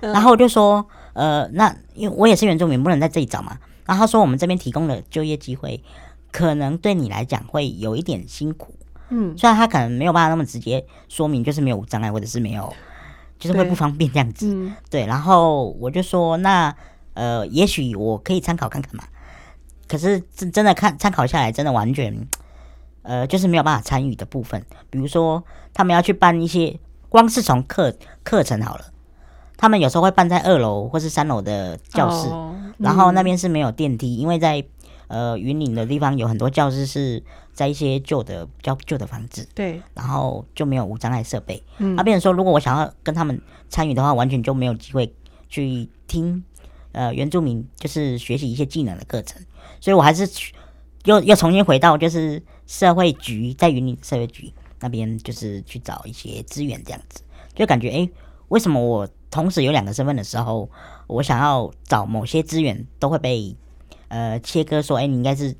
[0.00, 3.58] 然后我就说，呃，那因为我也是原住民，不能在这里找嘛。
[3.84, 5.82] 然后他说，我们这边提供的就业机会，
[6.32, 8.74] 可能对你来讲会有一点辛苦。
[9.10, 12.72] 嗯，虽然他可能没有办法那么直接说明，就是没有无障碍，或者是没有，
[13.38, 14.46] 就是会不方便这样子。
[14.48, 16.74] 对，嗯、对，然后我就说，那
[17.14, 19.04] 呃，也许我可以参考看看嘛。
[19.88, 22.26] 可是真真的看参考下来，真的完全，
[23.02, 24.64] 呃，就是没有办法参与的部分。
[24.90, 28.92] 比如说，他们要去办一些，光是从课课程好了。
[29.58, 34.62] 他们有时候会办在二楼或是三楼的教室，哦嗯、然后那边是没有电梯，因为在
[35.08, 37.22] 呃云岭的地方有很多教室是
[37.54, 41.62] 在一些旧的较旧的房子，对，然后就没有无障碍设备。
[41.78, 45.14] 嗯，他变成说，如果我想要跟他们参与的话，完全就没有机会
[45.48, 46.44] 去听
[46.92, 49.40] 呃原住民就是学习一些技能的课程，
[49.80, 50.54] 所以我还是去
[51.04, 57.22] 又又重新回到就是社会局在云林社会局那边，就是去找一些资源这样子，
[57.54, 58.10] 就感觉哎、欸，
[58.48, 59.08] 为什么我？
[59.28, 60.70] 同时有两个身份的时候，
[61.08, 63.54] 我想要找某些资源，都会被
[64.08, 65.54] 呃切割说，哎、欸，你应该是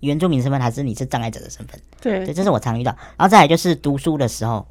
[0.00, 1.80] 原住民身份，还是你是障碍者的身份？
[2.02, 2.92] 对，对，这是我常遇到。
[3.16, 4.66] 然后再来就是读书的时候，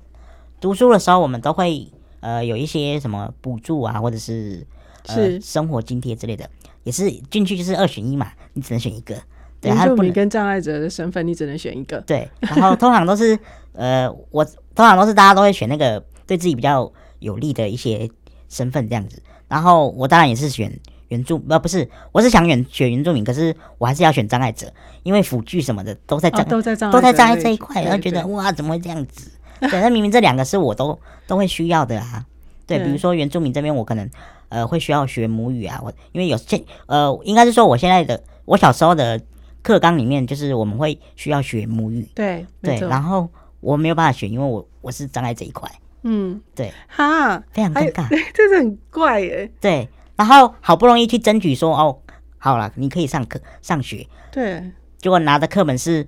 [0.60, 4.68] 读书的时候我们都会呃有一些什么补助啊，或者是
[5.08, 6.48] 呃是生活津贴之类的，
[6.88, 9.14] 也是进去就是二选一嘛，你只能选一个。
[9.62, 12.00] 对，然后你跟障碍者的身份，你只能选一个。
[12.02, 13.38] 对，然后通常都是
[13.74, 18.10] 呃，我通常都是大家都会选那个对自己比较有利的一些。
[18.50, 20.72] 身份这样子，然后我当然也是选
[21.10, 24.72] 原住，呃，不是，我是想选选原住民，可是我还是要选障碍者，
[25.04, 29.30] 因为辅具什么的都在障、哦、都在障都在障碍这一块，然后觉得哇，怎么会这样子？
[29.60, 30.98] 对，那明明这两个是我都
[31.28, 32.26] 都会需要的啊。
[32.68, 34.08] 对，比如说原住民这边，我可能
[34.50, 39.20] 呃会需要学母语啊，我因为有现呃，应该是说我现在的我小时候的
[39.64, 43.28] 课纲里面，就是我们会需要学母语，对对，然后
[43.62, 45.70] 我没有办法学，因为我我是障碍这一块。
[46.04, 49.52] 嗯，对，哈，非常尴尬， 这是很怪耶。
[49.60, 51.98] 对，然后好不容易去争取说，哦，
[52.38, 54.08] 好了，你可以上课上学。
[54.32, 54.64] 对，
[55.00, 56.06] 结果拿的课本是，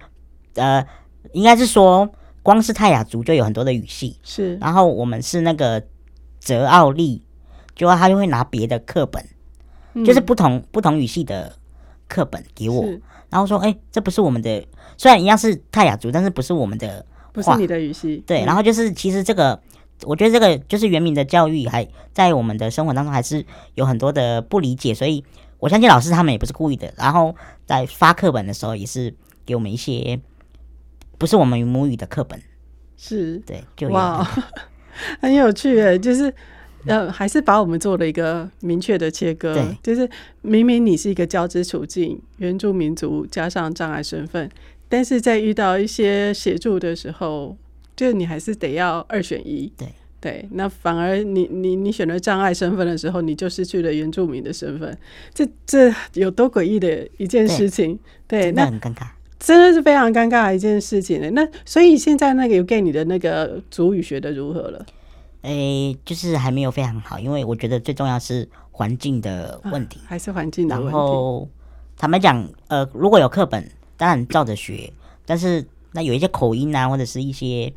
[0.54, 0.86] 呃，
[1.34, 2.08] 应该是说，
[2.44, 5.84] 光是泰雅族就有很多的语系，是，然后我们是那个
[6.40, 7.22] 泽奥利，
[7.76, 9.24] 结果他就会拿别的课本，
[9.94, 11.54] 嗯、就是不同不同语系的
[12.08, 12.84] 课本给我，
[13.30, 14.66] 然后说，哎、欸，这不是我们的，
[14.98, 18.24] 虽然一样是泰雅族，但是不是我们的，不是你的语系。
[18.26, 19.62] 对，然后就是其实这个。
[20.04, 25.22] 我觉得这个就是原民的教育，还在我们的生活当中还是有很多的不理解，所以
[25.58, 26.94] 我相信老师他们也不是故意的。
[26.96, 29.14] 然后在发课本的时候，也是
[29.46, 30.18] 给我们一些
[31.18, 32.42] 不是我们母语的课本，
[32.96, 33.40] 是。
[33.40, 34.26] 对，就哇，
[35.22, 36.34] 很有趣诶，就是
[36.86, 40.10] 呃，还是把我们做了一个明确的切割，对，就是
[40.42, 44.50] 明明你是一个交织处境，原住民族加上障碍身份，
[44.88, 47.58] 但是在遇到一些协助的时候。
[47.96, 49.86] 就你还是得要二选一，对
[50.22, 54.98] 对，那反而你你你选择障碍身份的时候，你就失去了原住民的身份，
[55.34, 58.00] 这这有多诡异的一件事情？
[58.26, 59.06] 对，对那很尴尬，
[59.40, 61.30] 真的是非常尴尬的一件事情呢。
[61.32, 64.86] 那所以现在那个有给你的那个主语学的如何了？
[65.42, 70.92] 诶、欸，就是还没有非常好，因为我觉得最重要是环境的问题，啊、还是环境的问题。
[70.92, 71.48] 然后
[71.98, 74.92] 坦白讲，呃，如果有课本，当然照着学，
[75.26, 77.74] 但是那有一些口音啊，或者是一些。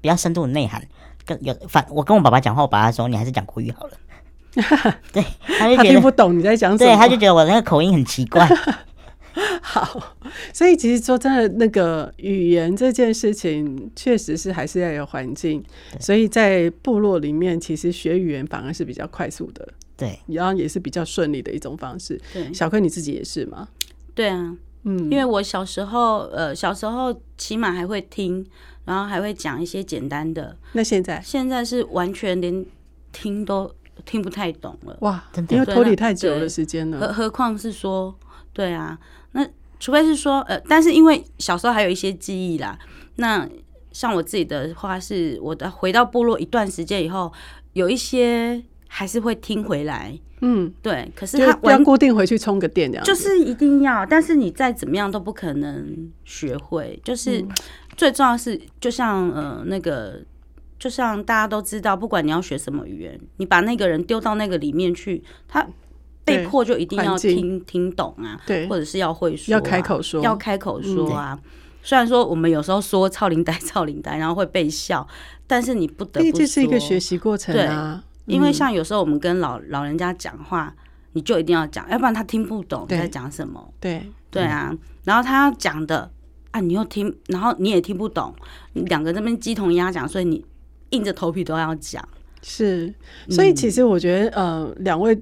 [0.00, 0.82] 比较深度的内涵，
[1.24, 3.92] 跟有反我跟我爸爸讲话，我爸爸说你还是讲国语好了。
[5.12, 8.44] 对，他就觉得 他听不懂你在讲什么，对，他就觉得我那个口音很奇怪。
[9.62, 10.16] 好，
[10.52, 15.62] 所以其实说真的，那个语言这件事情，确实是还是要有环境。
[15.98, 19.66] 所以在部落里面，其实学语言反而是比较快速的，
[19.96, 22.20] 对，然后也是比较顺利的一种方式。
[22.32, 23.68] 对，小柯你自己也是吗？
[24.14, 28.44] 对啊，嗯，因为我小时候，呃，小时候起码还会听，
[28.84, 30.56] 然后还会讲一些简单的。
[30.72, 31.20] 那现在？
[31.24, 32.66] 现在是完全连
[33.12, 33.74] 听都
[34.04, 34.98] 听不太懂了。
[35.00, 36.98] 哇，因为脱离太久的时间了。
[36.98, 38.14] 何何况是说，
[38.52, 38.98] 对啊，
[39.32, 39.46] 那
[39.80, 42.78] 除非是说，呃，但是因为小时候还有一些记忆啦。
[43.16, 43.48] 那
[43.90, 47.32] 像我自己的话，是我的回到部落一段时间以后，
[47.72, 50.18] 有一些还是会听回来。
[50.40, 51.10] 嗯，对。
[51.14, 54.04] 可是他要固定回去充个电，这样就是一定要。
[54.04, 56.98] 但是你再怎么样都不可能学会。
[57.04, 57.44] 就是
[57.96, 60.20] 最重要的是，就像呃那个，
[60.80, 65.64] 就像大家都知道，不管你要学什么语言，你把那个人丢到那个里面去，他
[66.52, 71.38] 被迫就一定要听听懂啊，对，或者是要会说，要开口说，要开口说啊。
[71.82, 75.04] 虽然说我们有时候说“操林呆”“操林呆”，然后会被笑，
[75.48, 78.04] 但是你不得不说，这是一个学习过程啊。
[78.26, 80.72] 因为像有时候我们跟老老人家讲话，
[81.14, 83.72] 你就一定要讲，要不然他听不懂你在讲什么。
[83.80, 84.02] 对。
[84.30, 84.72] 对啊，
[85.04, 86.08] 然后他要讲的
[86.52, 88.32] 啊，你又听，然后你也听不懂，
[88.74, 90.44] 你两个这边鸡同鸭讲，所以你
[90.90, 92.06] 硬着头皮都要讲。
[92.42, 92.92] 是，
[93.28, 95.20] 所以其实我觉得，呃，两位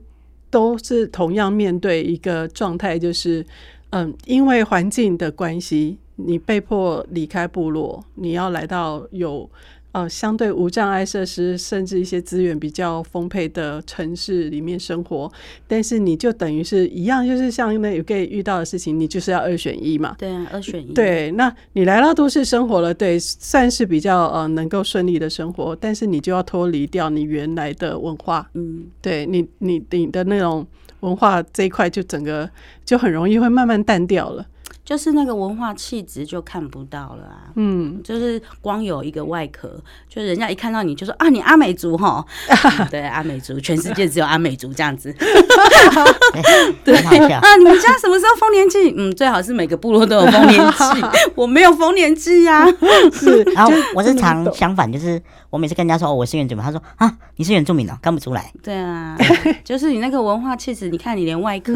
[0.51, 3.46] 都是同样面对一个状态，就是
[3.90, 9.48] 嗯，因为环境的关系，你被迫离开部落，你要来到有。
[9.93, 15.30] 呃，相对无障碍设施，甚至一些资源比较丰沛的城市里面生活，
[15.66, 20.14] 但是你就等于是一样，就是像那有可以遇到的事情，你就是要二选一嘛。
[20.16, 20.93] 对啊，二选一。
[20.93, 28.49] 对，那你来到都市生活了，对，算是比较呃能够顺利的生活，但是你就要脱离掉你原来的文化。
[28.55, 30.64] 嗯，对你，你你的那种
[31.01, 32.49] 文化这一块，就整个
[32.84, 34.47] 就很容易会慢慢淡掉了。
[34.91, 42.24] 就是那个文化气质就看不到了啊，嗯，就是光有一个外壳，就人家一看到你就说啊，你阿美族齁，
[42.91, 45.14] 对，阿美族，全世界只有阿美族这样子，
[46.84, 48.93] 对啊，你们家什么时候丰年祭？
[48.97, 50.84] 嗯，最好是每个部落都有丰年祭，
[51.36, 52.66] 我没有丰年祭呀，
[53.12, 59.16] 是，然后我是常相反，就是我每次跟人家说哦，我是原住民，他说啊，你是原住民哦，看不出来，对啊，
[59.62, 61.74] 就是你那个文化气质，你看你连外壳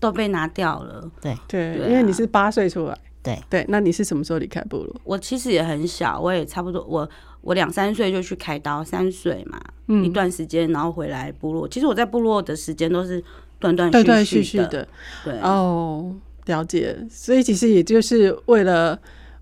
[0.00, 1.36] 都被拿掉了，对。
[1.46, 2.38] 对，因为你是八。
[2.38, 3.36] 八岁出来，对。
[3.50, 4.94] 对，那你是什么时候离开部落？
[5.02, 7.06] 我其实也很小，我也差不多，我
[7.40, 11.66] 我两三岁就去开刀，三岁嘛，嗯，一段时间，然后回来部落。
[11.68, 13.22] 其实我在部落的时间都是
[13.58, 13.90] 断断
[14.24, 14.86] 续续的，
[15.24, 15.38] 对。
[15.40, 16.14] 哦，
[16.46, 16.96] 了解。
[17.10, 18.98] 所以其实也就是为了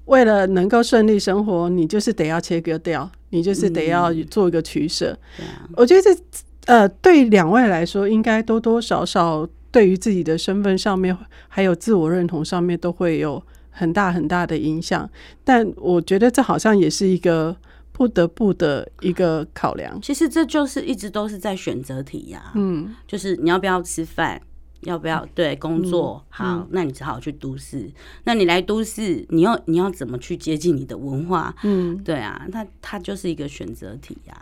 [0.06, 5.16] 为了能够顺利生活，你就是得要切割掉，你就是得要做一个取舍。
[5.76, 6.10] 我觉得这
[6.64, 9.46] 呃，对两位来说，应该多多少少。
[9.72, 11.14] 对于自己的身份上面，
[11.48, 15.06] 还有自我认同上面，都会有很大很大的影响。
[15.44, 17.54] 但我觉得这好像也是一个
[17.92, 20.00] 不得不的一个考量。
[20.00, 22.52] 其实这就是一直都是在选择题呀。
[22.54, 24.40] 嗯，就是你要不要吃饭，
[24.86, 26.24] 要不要对工作？
[26.28, 27.90] 好，嗯，那你只好去都市。
[28.24, 31.54] 那你来都市，你要你要怎么去接近你的文化？
[31.64, 34.34] 嗯，对啊，那它就是一个选择题呀。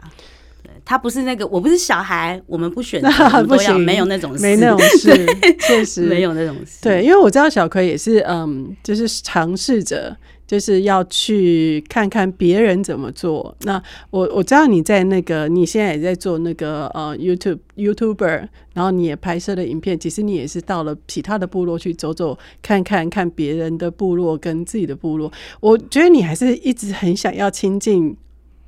[0.63, 3.09] 对他不是那个，我不是小孩，我们不选择，
[3.45, 5.27] 不行，没有那种事，没那种事，
[5.61, 6.79] 确实没有那种事。
[6.81, 10.17] 对，因为我知道小葵也是，嗯，就是尝试着，
[10.55, 13.53] 就是要去看看别人怎么做。
[13.63, 19.99] 那我我知道你在那个，你现在也在做那个呃 YouTube YouTuber，然后你也拍摄了影片。
[19.99, 25.33] 其实你也是到了其他的部落去走走，看看看别人的部落跟自己的部落。
[25.59, 28.17] 我觉得你还是一直很想要亲近。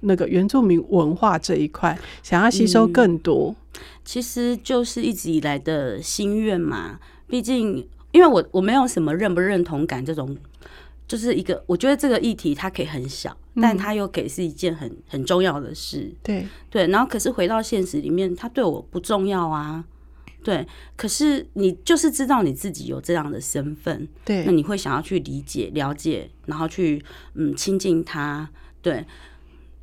[0.01, 7.01] 那个原住民文化这一块，想要吸收更多，嗯，其实就是一直以来的心愿嘛。
[7.27, 10.37] 毕竟，因为我我没有什么认不认同感这种，
[11.07, 16.13] 就是一个我觉得这个议题它可以很小，但它又可以是一件很很重要的事。
[16.23, 19.85] 对对，然后可是回到现实里面，它对我不重要啊。
[20.43, 20.65] 对，
[20.97, 27.05] 可是你就是知道你自己有这样的身份，对，那你会想要去理解、了解，然后去
[27.35, 28.49] 嗯亲近他，
[28.81, 29.05] 对。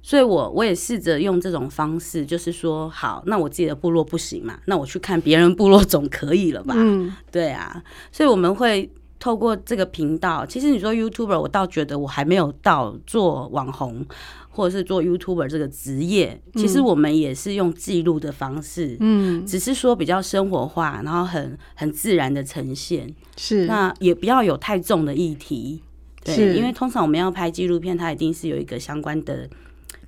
[0.06, 6.74] 所以我，我我也试着用这种方式，就是说，好，那我自己的部落不行嘛，那我去看别人部落总可以了吧？
[6.78, 7.82] 嗯，对啊。
[8.12, 8.92] 所以我们会
[9.24, 14.06] 透过这个频道，其实你说 YouTuber，我倒觉得我还没有到做网红
[14.50, 16.42] 或者是做 YouTuber 这个职业。
[16.56, 23.16] 其实我们也是用记录的方式，嗯，只是说比较生活化，然后很很自然的呈现。
[23.38, 25.82] 是，那也不要有太重的议题，
[26.22, 29.50] 对，是因为通常我们要拍纪录片，它一定是有一个相关的。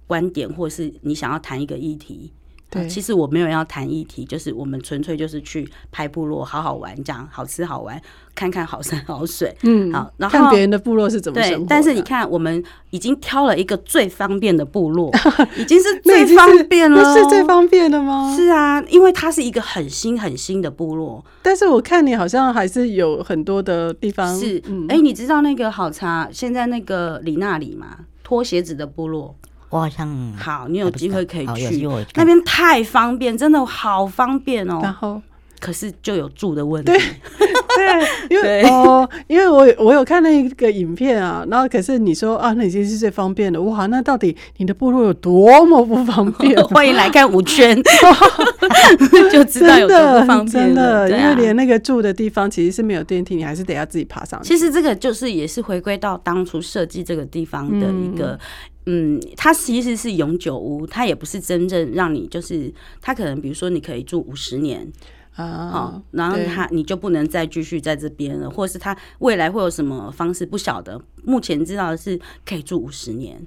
[0.08, 2.32] 观点，或是你想要谈一个议题，
[2.70, 8.02] 对，其实我没有要谈议题，就是我们纯粹就是去拍部落，好好玩，这样好吃好玩，
[8.34, 11.58] 看看好山好水，嗯，好，然后看别人的部落是怎么生活。
[11.60, 15.10] 对，但是你看，我们已经挑了一个最方便的部落，
[15.56, 18.36] 已经是最方便了，是最方便的吗？
[18.36, 21.24] 是啊，因为它是一个很新很新的部落。
[21.42, 28.00] 但是我看你好像还是有很多的地方是，哎、嗯欸，你知道那个好茶现在那个里那里吗？
[28.24, 29.36] 脱鞋子的部落。
[29.76, 31.86] 我好像好，你有机会可以去。
[32.14, 34.80] 那边，太方便，真的好方便哦。
[34.82, 35.22] 然后，
[35.60, 36.92] 可是就有住的问题。
[36.92, 37.00] 对，
[37.76, 46.56] 对，因为哦，因为我我有看那个影片啊，然后可是你说啊，那已经是最方便的哇，那到底你的部落有多么不方便？
[46.68, 47.76] 欢迎来看五圈，
[49.32, 50.66] 就知道有多不方便。
[50.66, 54.50] 真的，因为连那个住的地方其实是没有电梯，你还是得要自己爬上去。
[54.50, 58.40] 其实这个就是也是回归到当初设计这个地方的一个。
[58.88, 64.88] 嗯，它其实是永久屋，它也不是真正让你就是，它可能比如说你可以住五十年
[65.36, 73.40] 啊，好，然后他你就不能再继续在这边了，或者是他未来会有什么方式不晓得，目前知道的是可以住五十年。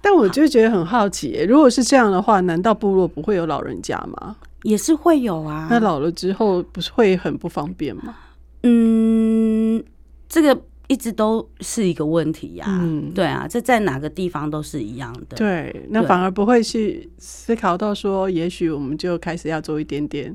[0.00, 4.36] 但我就觉得很好奇，如果是这样的话，难道部落不会有老人家吗？
[4.62, 8.16] 也是会有啊，那老了之后不是会很不方便吗？
[8.62, 9.82] 嗯，
[10.28, 10.62] 这个。
[10.90, 15.36] 一直都是一个问题呀、啊，嗯，对啊，这在哪个地方都是一样的。
[15.36, 20.34] 对，那反而不会去思考到说，也许我们就开始要做一点点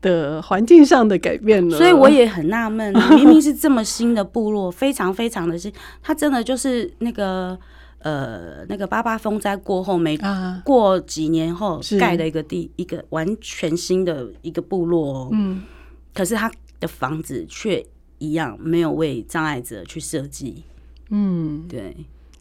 [0.00, 1.76] 的环境上的改变了。
[1.76, 5.72] 所以我也很纳闷， 明明是这么新的部落，非常非常的新，
[6.02, 7.58] 它真的就是那个
[8.00, 10.18] 呃那个八八风灾过后没
[10.64, 15.62] 过几年后盖的一个地一个完全新的一个部落，嗯，
[16.14, 17.84] 可是他的房子却。
[18.20, 20.64] 一样没有为障碍者去设计，
[21.10, 21.94] 嗯，对。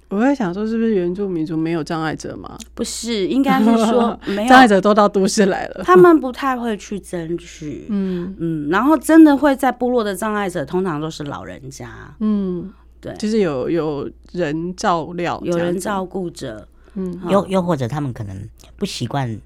[0.09, 2.57] 我在想说，是不是原住民族没有障碍者吗？
[2.73, 4.49] 不是，应该是说 没有。
[4.49, 8.35] 障碍者都到都市来了，他们不太会去争取，嗯。
[8.39, 8.69] 嗯。
[8.69, 19.37] 然后真的会在部落的障碍者，通常都是老人家，嗯，对，就是有有人照料，有人照顾着，嗯，又又或者他们可能不习惯，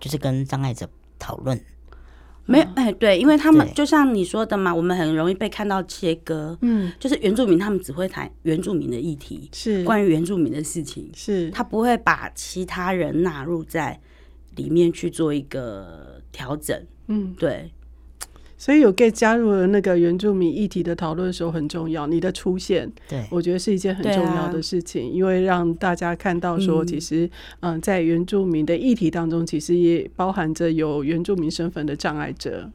[0.00, 0.88] 就是跟障碍者
[1.18, 1.60] 讨论。
[2.46, 9.84] 没有哎，对，因为他们就像你说的嘛，我们很容易被看到切割，嗯，就是原住民他们只会谈原住民的议题，是。
[9.84, 11.50] 关于原住民的事情，是。
[11.50, 14.00] 他不会把其他人纳入在
[14.54, 17.70] 里面去做一个调整，嗯，对。
[18.58, 27.28] 所以有 gay 加入了那个原住民议题的讨论的时候很重要，你的出现，对，我觉得是一件很重要的事情，因为让大家看到说，其实，
[27.60, 32.70] 嗯，在原住民的议题当中，其实也包含着有原住民身份的障碍者。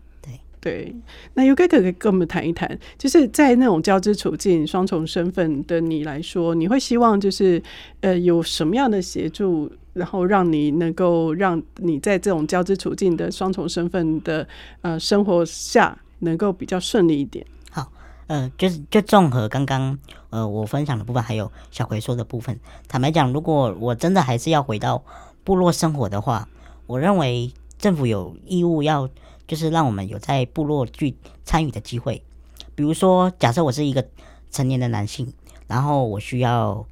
[0.64, 0.94] 对，
[1.34, 7.60] 那 UK 可以跟我们谈一谈，就是在那种交织处境、双重身份的你来说，你会希望就是
[8.02, 14.48] 呃有什么样的协助，然后让你能够让你在这种交织处境的双重身份的
[14.82, 17.46] 呃生活下，能够比较顺利一点。
[17.70, 17.92] 好，
[18.28, 19.98] 呃，就是就综合刚刚
[20.30, 25.04] 呃我分享的部分，还有小葵说的部分，坦白讲，如果我真的还是要回到
[25.44, 26.48] 部落生活的话，
[26.88, 29.10] 我认为政府有义务要。
[29.48, 31.14] 就是让我们有在部落去
[31.44, 32.24] 参与的机会，
[32.74, 34.08] 比如说，假设我是一个
[34.50, 35.34] 成年的男性，
[35.68, 36.86] 然后我需要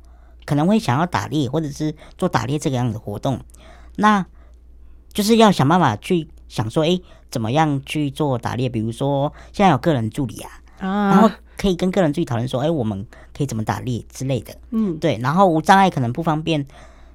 [0.50, 3.40] 可能会想要打猎，或者是做打猎这个样的活动，
[3.98, 4.26] 那
[5.14, 8.68] 就是要想办法去想说，哎，怎么样去做打猎？
[8.68, 13.06] 比如说，现在有个人助理啊，然后可以跟个人助理讨论说，哎，我们
[13.38, 14.56] 可以怎么打猎之类的。
[14.72, 15.20] 嗯，对。
[15.22, 16.66] 然后无障碍可能不方便，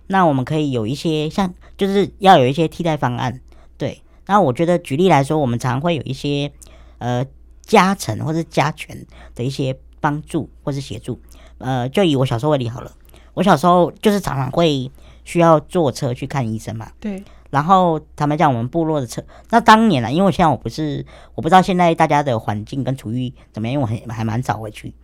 [0.07, 3.41] 那我们可以有一些像，就是要有一些替代方案。
[3.77, 4.01] 对。
[4.27, 6.53] 那我觉得，举例来说，我们常会有一些
[6.99, 7.27] 呃
[7.63, 9.05] 加成或者加权
[9.35, 11.21] 的一些帮助或是协助。
[11.59, 12.93] 呃，就以我小时候为例好了，
[13.35, 14.91] 我小时候就是常常会
[15.25, 16.91] 需要坐车去看医生嘛。
[16.99, 17.23] 对。
[17.51, 21.05] 然后他们讲我们部落的车，那当年呢，因为现在我不是，
[21.35, 24.95] 我不知道现在大家的环境跟厨艺怎么样，因为我还还蛮早回去。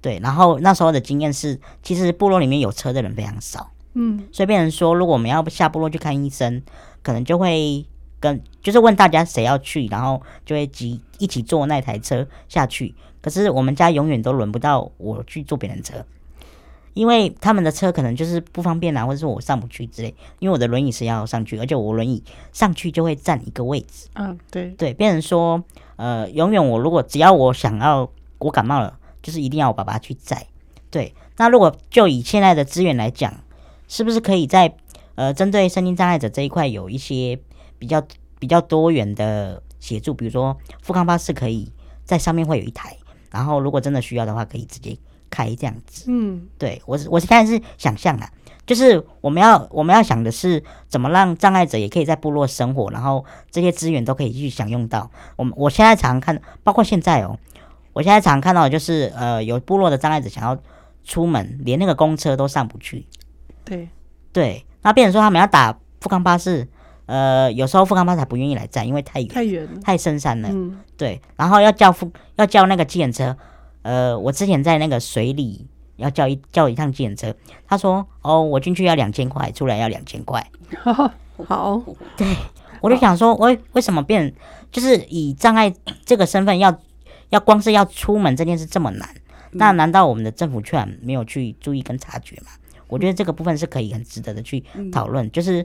[0.00, 0.18] 对。
[0.22, 3.70] 然后那时候的经验是，其实部落里面有车的人非常少。
[3.94, 4.24] 嗯。
[4.32, 6.62] 所以变成说，如果我们要下部落去看医生，
[7.02, 7.86] 可能就会。
[8.20, 12.94] 跟就是问大家谁要去，然后就会集一起坐那台车下去。
[13.20, 16.02] 可是我们家永远都轮不到我去坐别人车，
[16.94, 20.14] 因为他们的车可能就是不方便啊，或者是我上不去之类。
[20.38, 22.22] 因为我的轮椅是要上去，而且我轮椅
[22.52, 24.08] 上去就会占一个位置。
[24.14, 25.62] 嗯，对对，变成说
[25.96, 30.46] 呃，永远我如果只要我想要我感冒了，就是一定要我爸爸去载。
[30.90, 33.34] 对，那如果就以现在的资源来讲，
[33.88, 34.74] 是不是可以在
[35.16, 37.38] 呃针对身心障碍者这一块有一些？
[37.76, 38.02] 比较
[38.38, 41.70] 比较多元的协助，比如说富康巴士可以
[42.04, 42.96] 在上面会有一台，
[43.30, 44.96] 然后如果真的需要的话，可以直接
[45.34, 46.04] 开这样子。
[46.06, 48.30] 嗯，对我是我是现在是想象啊，
[48.64, 55.10] 就是我们要我们要想的是怎么让障碍者也可以在部落生活，然后这些资源都可以去享用到。
[55.34, 57.36] 我们我现在常常看，包括现在哦，
[57.92, 60.56] 我现在常常看到的就是呃有部落的障碍者想要
[61.02, 63.06] 出门，连那个公车都上不去。
[63.64, 63.88] 对
[64.32, 66.68] 对，那变成说他们要打富康巴士。
[67.06, 70.48] 呃，有时候富康巴士不愿意来站，因为太远，太远，太深山了。
[70.50, 71.20] 嗯，对。
[71.36, 73.36] 然后要叫富，要叫那个计程车。
[73.84, 75.66] 呃，我之前在那个水里
[75.96, 77.36] 要叫一叫一趟计程车，
[77.68, 80.50] 他说：“哦，我进去要两千块，出来要两千块。
[81.46, 81.82] ”好，
[82.16, 82.26] 对，
[82.80, 84.34] 我就想说，喂为什么变，
[84.72, 85.72] 就是以障碍
[86.06, 86.76] 这个身份要
[87.28, 89.08] 要光是要出门这件事这么难？
[89.52, 92.52] 那难道我们的政府却没有去注意跟察觉吗？
[92.88, 95.64] 我觉得这个部分是可以很值得的去讨论，就是。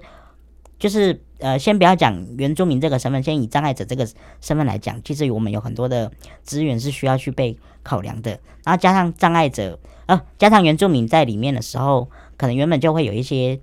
[0.79, 4.07] 就是呃，先不要讲原住民这个身份，先以障碍者这个
[4.39, 6.09] 身份来讲，其实我们有很多的
[6.41, 8.31] 资源是需要去被考量的。
[8.63, 13.59] 然后加上障碍者，呃，加上原住民在里面的时候，可能原本就会有一些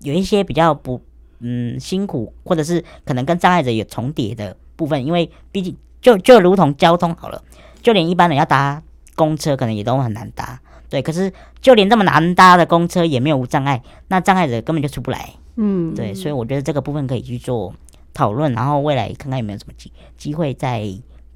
[0.00, 1.00] 有一些比较不
[1.40, 7.42] 嗯辛苦，或者是可能跟障碍者有重叠的部分，因为毕竟就就如同交通好了，
[7.82, 8.82] 就连一般人要搭
[9.14, 10.60] 公车，可能也都很难搭。
[10.88, 15.34] 对，可是就连这么难搭的公车也没有无障碍，那障碍者根本就出不来。
[15.56, 17.74] 嗯，对，所以我觉得这个部分可以去做
[18.12, 20.86] 讨论，然后未来看看有没有什么机机会在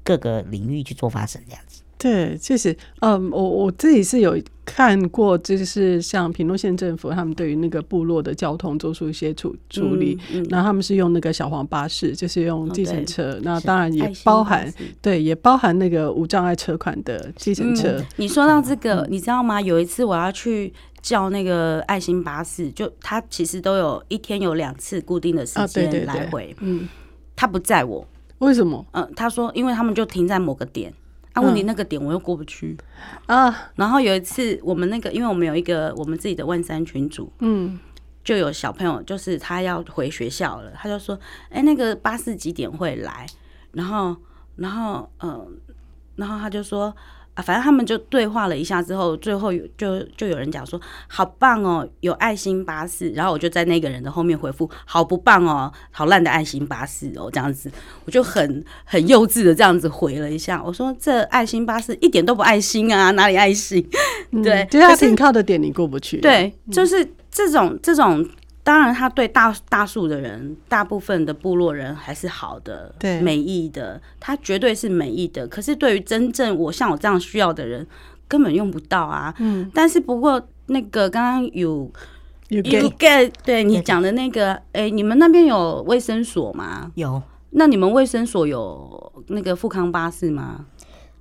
[0.03, 1.81] 各个领域去做发生这样子。
[1.97, 18.05] 对，确实，嗯，我我自己是有看过，就是像平诺县政府他们对于那个部落的交通做出一些处处理，嗯，那、嗯、他们是用那个小黄巴士，就是用计程车，那、哦、当然也包含，对，也包含那个无障碍车款的计程车、嗯。
[18.15, 19.61] 你说到这个、嗯，你知道吗？
[19.61, 20.73] 有一次我要去。
[21.01, 26.55] 叫那个爱心巴士，就他其实都有一天有两次固定的时间来回。
[26.59, 26.87] 嗯，
[27.35, 28.85] 他不载我，为什么？
[28.91, 30.93] 嗯，他说，因为他们就停在某个点，
[31.33, 32.77] 啊，问题那个点我又过不去
[33.25, 33.71] 啊。
[33.75, 37.79] 然后有一次，我们那个，因为我们有一个我们自己的万山群组，嗯，
[38.23, 43.25] 就有小朋友，就是他要回学校了，他就说，哎，那个巴士几点会来？
[43.71, 44.15] 然后，
[44.55, 45.59] 然后，嗯，
[46.15, 46.95] 然后他就说。
[47.33, 53.09] 啊，反正他们就对话了一下之后，最后就就有人讲说好棒哦，有爱心巴士。
[53.11, 57.71] 然后我就在那个人的后面回复好不棒哦，好烂的爱心巴士哦，这样子
[58.05, 63.87] 我就很很幼稚的这样子回了一下，我说这爱心巴士一点都不爱心啊，哪里爱心？
[64.31, 66.17] 嗯、对，就是他停靠的点你过不去。
[66.17, 68.27] 对，就是这种这种。
[68.71, 75.45] 当然，他对大大数的人，大部分的部落人还是好的，对，美意的，他绝对是美意的。
[75.45, 77.85] 可是对于真正我像我这样需要的人，
[78.29, 79.35] 根本用不到啊。
[79.39, 79.69] 嗯。
[79.73, 81.91] 但是不过那个刚刚有
[82.47, 82.61] 有
[82.91, 86.89] get 对你讲的那个，哎、欸，你们那边有卫生所吗？
[86.95, 87.21] 有。
[87.49, 90.67] 那你们卫生所有那个富康巴士吗？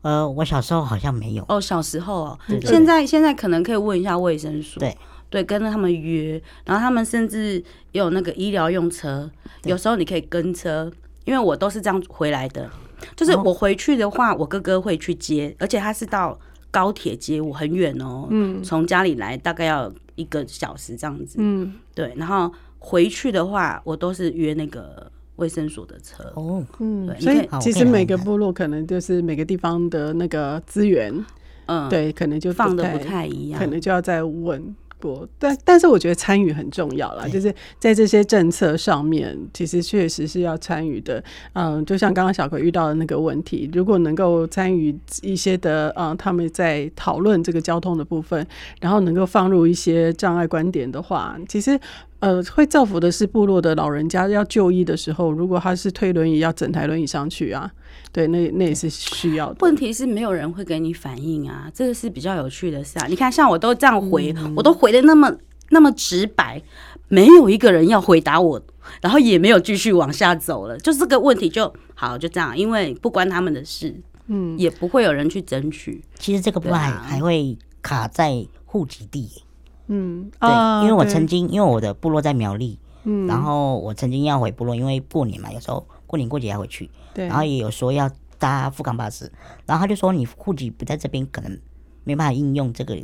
[0.02, 1.44] 呃，我小时候好像没有。
[1.48, 2.38] 哦，小时候哦。
[2.46, 2.70] 对对对。
[2.70, 4.78] 现在现在可能可以问一下卫生所。
[4.78, 4.96] 对。
[5.30, 7.62] 对，跟着他们约，然后他们甚至
[7.92, 9.30] 有那个医疗用车，
[9.62, 10.90] 有时候你可以跟车，
[11.24, 12.68] 因为我都是这样回来的。
[13.16, 16.38] 就是我回去的话，我哥哥会去接，而且他是到
[16.70, 18.26] 高铁接我，很远哦。
[18.28, 21.36] 嗯，从家里来大概要一个小时这样子。
[21.38, 26.24] 嗯，对，然后回去的话，我都是约那个卫生所的车。
[26.34, 31.24] 哦，嗯，所以其实每个部落可能就是每个地方的那个资源，
[31.66, 34.74] 嗯，对，可能就放的不太一样，可能就要再问。
[35.00, 41.22] 不，但但是我觉得参与很重要啦，就是在这些政策上面，其实确实是要参与的。
[41.54, 48.46] 嗯，就像刚刚小葵遇到的那个问题，如果能够参与一些的，嗯，他们在讨论这个交通的部分，
[48.80, 51.80] 然后能够放入一些障碍观点的话，其实。
[52.20, 57.70] 呃，会造福的是部落的老人家要就医的时候，如果他是推轮椅，要整台轮椅上去啊，
[58.12, 59.56] 对，那那也是需要的。
[59.60, 63.06] 问题是没有人会给你反应啊，这个是比较有趣的事啊。
[63.06, 65.34] 你看，像我都这样回，嗯、我都回的那么
[65.70, 66.62] 那么直白，
[67.08, 68.62] 没有一个人要回答我，
[69.00, 73.94] 然后也没有继续往下走了，就这个问题就好，就这样，因为不关他们的事，
[74.26, 76.04] 嗯，也不会有人去争取。
[76.18, 79.30] 其实这个部分还、啊、还会卡在户籍地。
[79.92, 80.48] 嗯，对，
[80.82, 89.30] 因为我曾经，因为我的部落在苗栗，嗯，然后我曾经要回部落，因为过年嘛，有时候过年过节要回去，对，然后也有说要搭富康巴士，
[89.66, 91.58] 然后他就说你户籍不在这边，可能
[92.04, 92.96] 没办法应用这个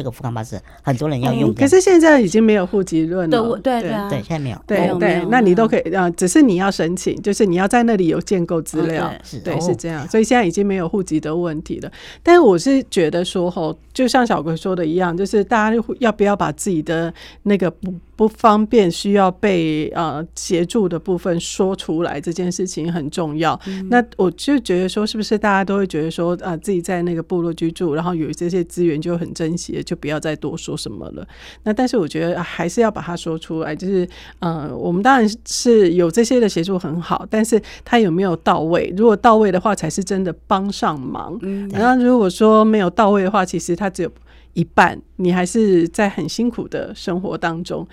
[0.00, 1.52] 这个富康巴士很多人要用。
[1.52, 4.58] 可是现在已经没有户籍论了，对对对，现在没有。
[4.66, 9.12] 对对，那你都可以啊，只是你要申请，就是你要在那里有建构资料，
[9.44, 10.08] 对，是这样。
[10.08, 11.92] 所以现在已经没有户籍的问题了。
[12.22, 23.58] 但是我是觉得说，吼，就像小葵说的一样，就是大家要不要把自己的那个不不方便、需要被呃协助的部分说出来，这件事情很重要。
[23.88, 31.26] 那我就觉得说，是不是大家都会觉得说，啊，自己在那个部落居住，然后有这些资源就很珍惜，就不要再多说什么了。
[31.62, 34.06] 那但是我觉得还是要把它说出来，就是
[34.40, 38.92] 呃，我们当然是有这些的协助很好，但是他有没有到位？
[38.94, 41.38] 如果到位的话，才是真的帮上忙。
[41.40, 44.12] 嗯然后如果说没有到位的话，其实他只有。
[44.54, 47.86] 一半，你还是在很辛苦的生活当中。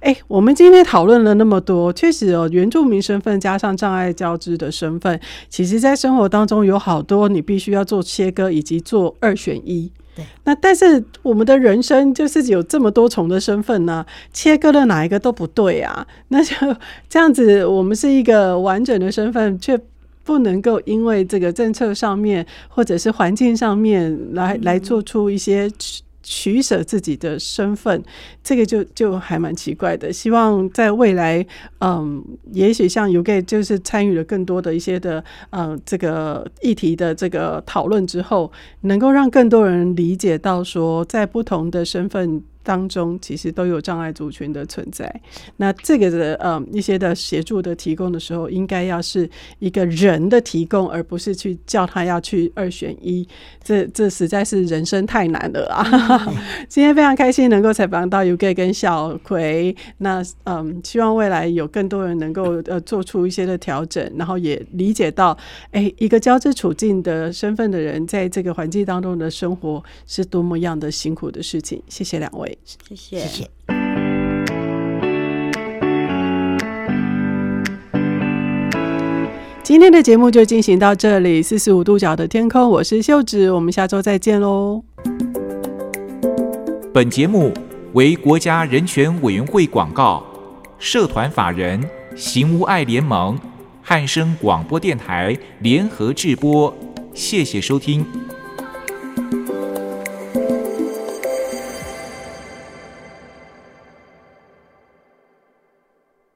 [0.00, 9.90] 哎、欸，我们今天讨论了那么多，确实哦，原住民身份加上障碍交织的身份，其实在生活当中有好多你必须要做切割以及做二选一。
[10.16, 16.06] 对，那但是我们的人生就是有这么多重的身份呢、啊，切割了哪一个都不对啊。
[16.28, 16.54] 那就
[17.08, 19.80] 这样子，我们是一个完整的身份，却。
[20.24, 28.00] 不能够因为这个政策上面或者是环境上面来来做出一些取取舍自己的身份，
[28.44, 30.12] 这个就就还蛮奇怪的。
[30.12, 31.44] 希望在未来，
[31.80, 38.52] 嗯，也许像 UGA 就是参与了更多的一些的，嗯，这个议题的这个讨论之后，
[38.82, 42.42] 能够让更多人理解到说，在不同的身份。
[42.62, 45.12] 当中其实都有障碍族群的存在，
[45.56, 53.26] 那这个的呃一些的协助的提供的时候，应该要是一个人的提供，而不是去叫他要去二选一，
[53.62, 56.26] 这这实在是人生太难了啊！
[56.28, 56.34] 嗯、
[56.68, 65.36] 今天非常开心能够采访到 UGA 跟小葵，那嗯，希望未来有更多人能够呃做出一些的调整，然后也理解到，
[65.70, 71.82] 哎、欸，一个交织处境的身份的人，在这个环境当中的生活是多么样的辛苦的事情。
[71.88, 72.51] 谢谢两位。
[72.64, 73.50] 谢谢谢谢。
[79.62, 84.82] 今天的节目就进行到这里，四十五度角的天空，我是秀子，我们下周再见喽。
[86.92, 87.52] 本节目
[87.94, 90.22] 为国家人权委员会广告，
[90.78, 91.82] 社团法人
[92.14, 93.38] 行无爱联盟、
[93.80, 96.76] 汉声广播电台联合制播，
[97.14, 98.04] 谢谢收听。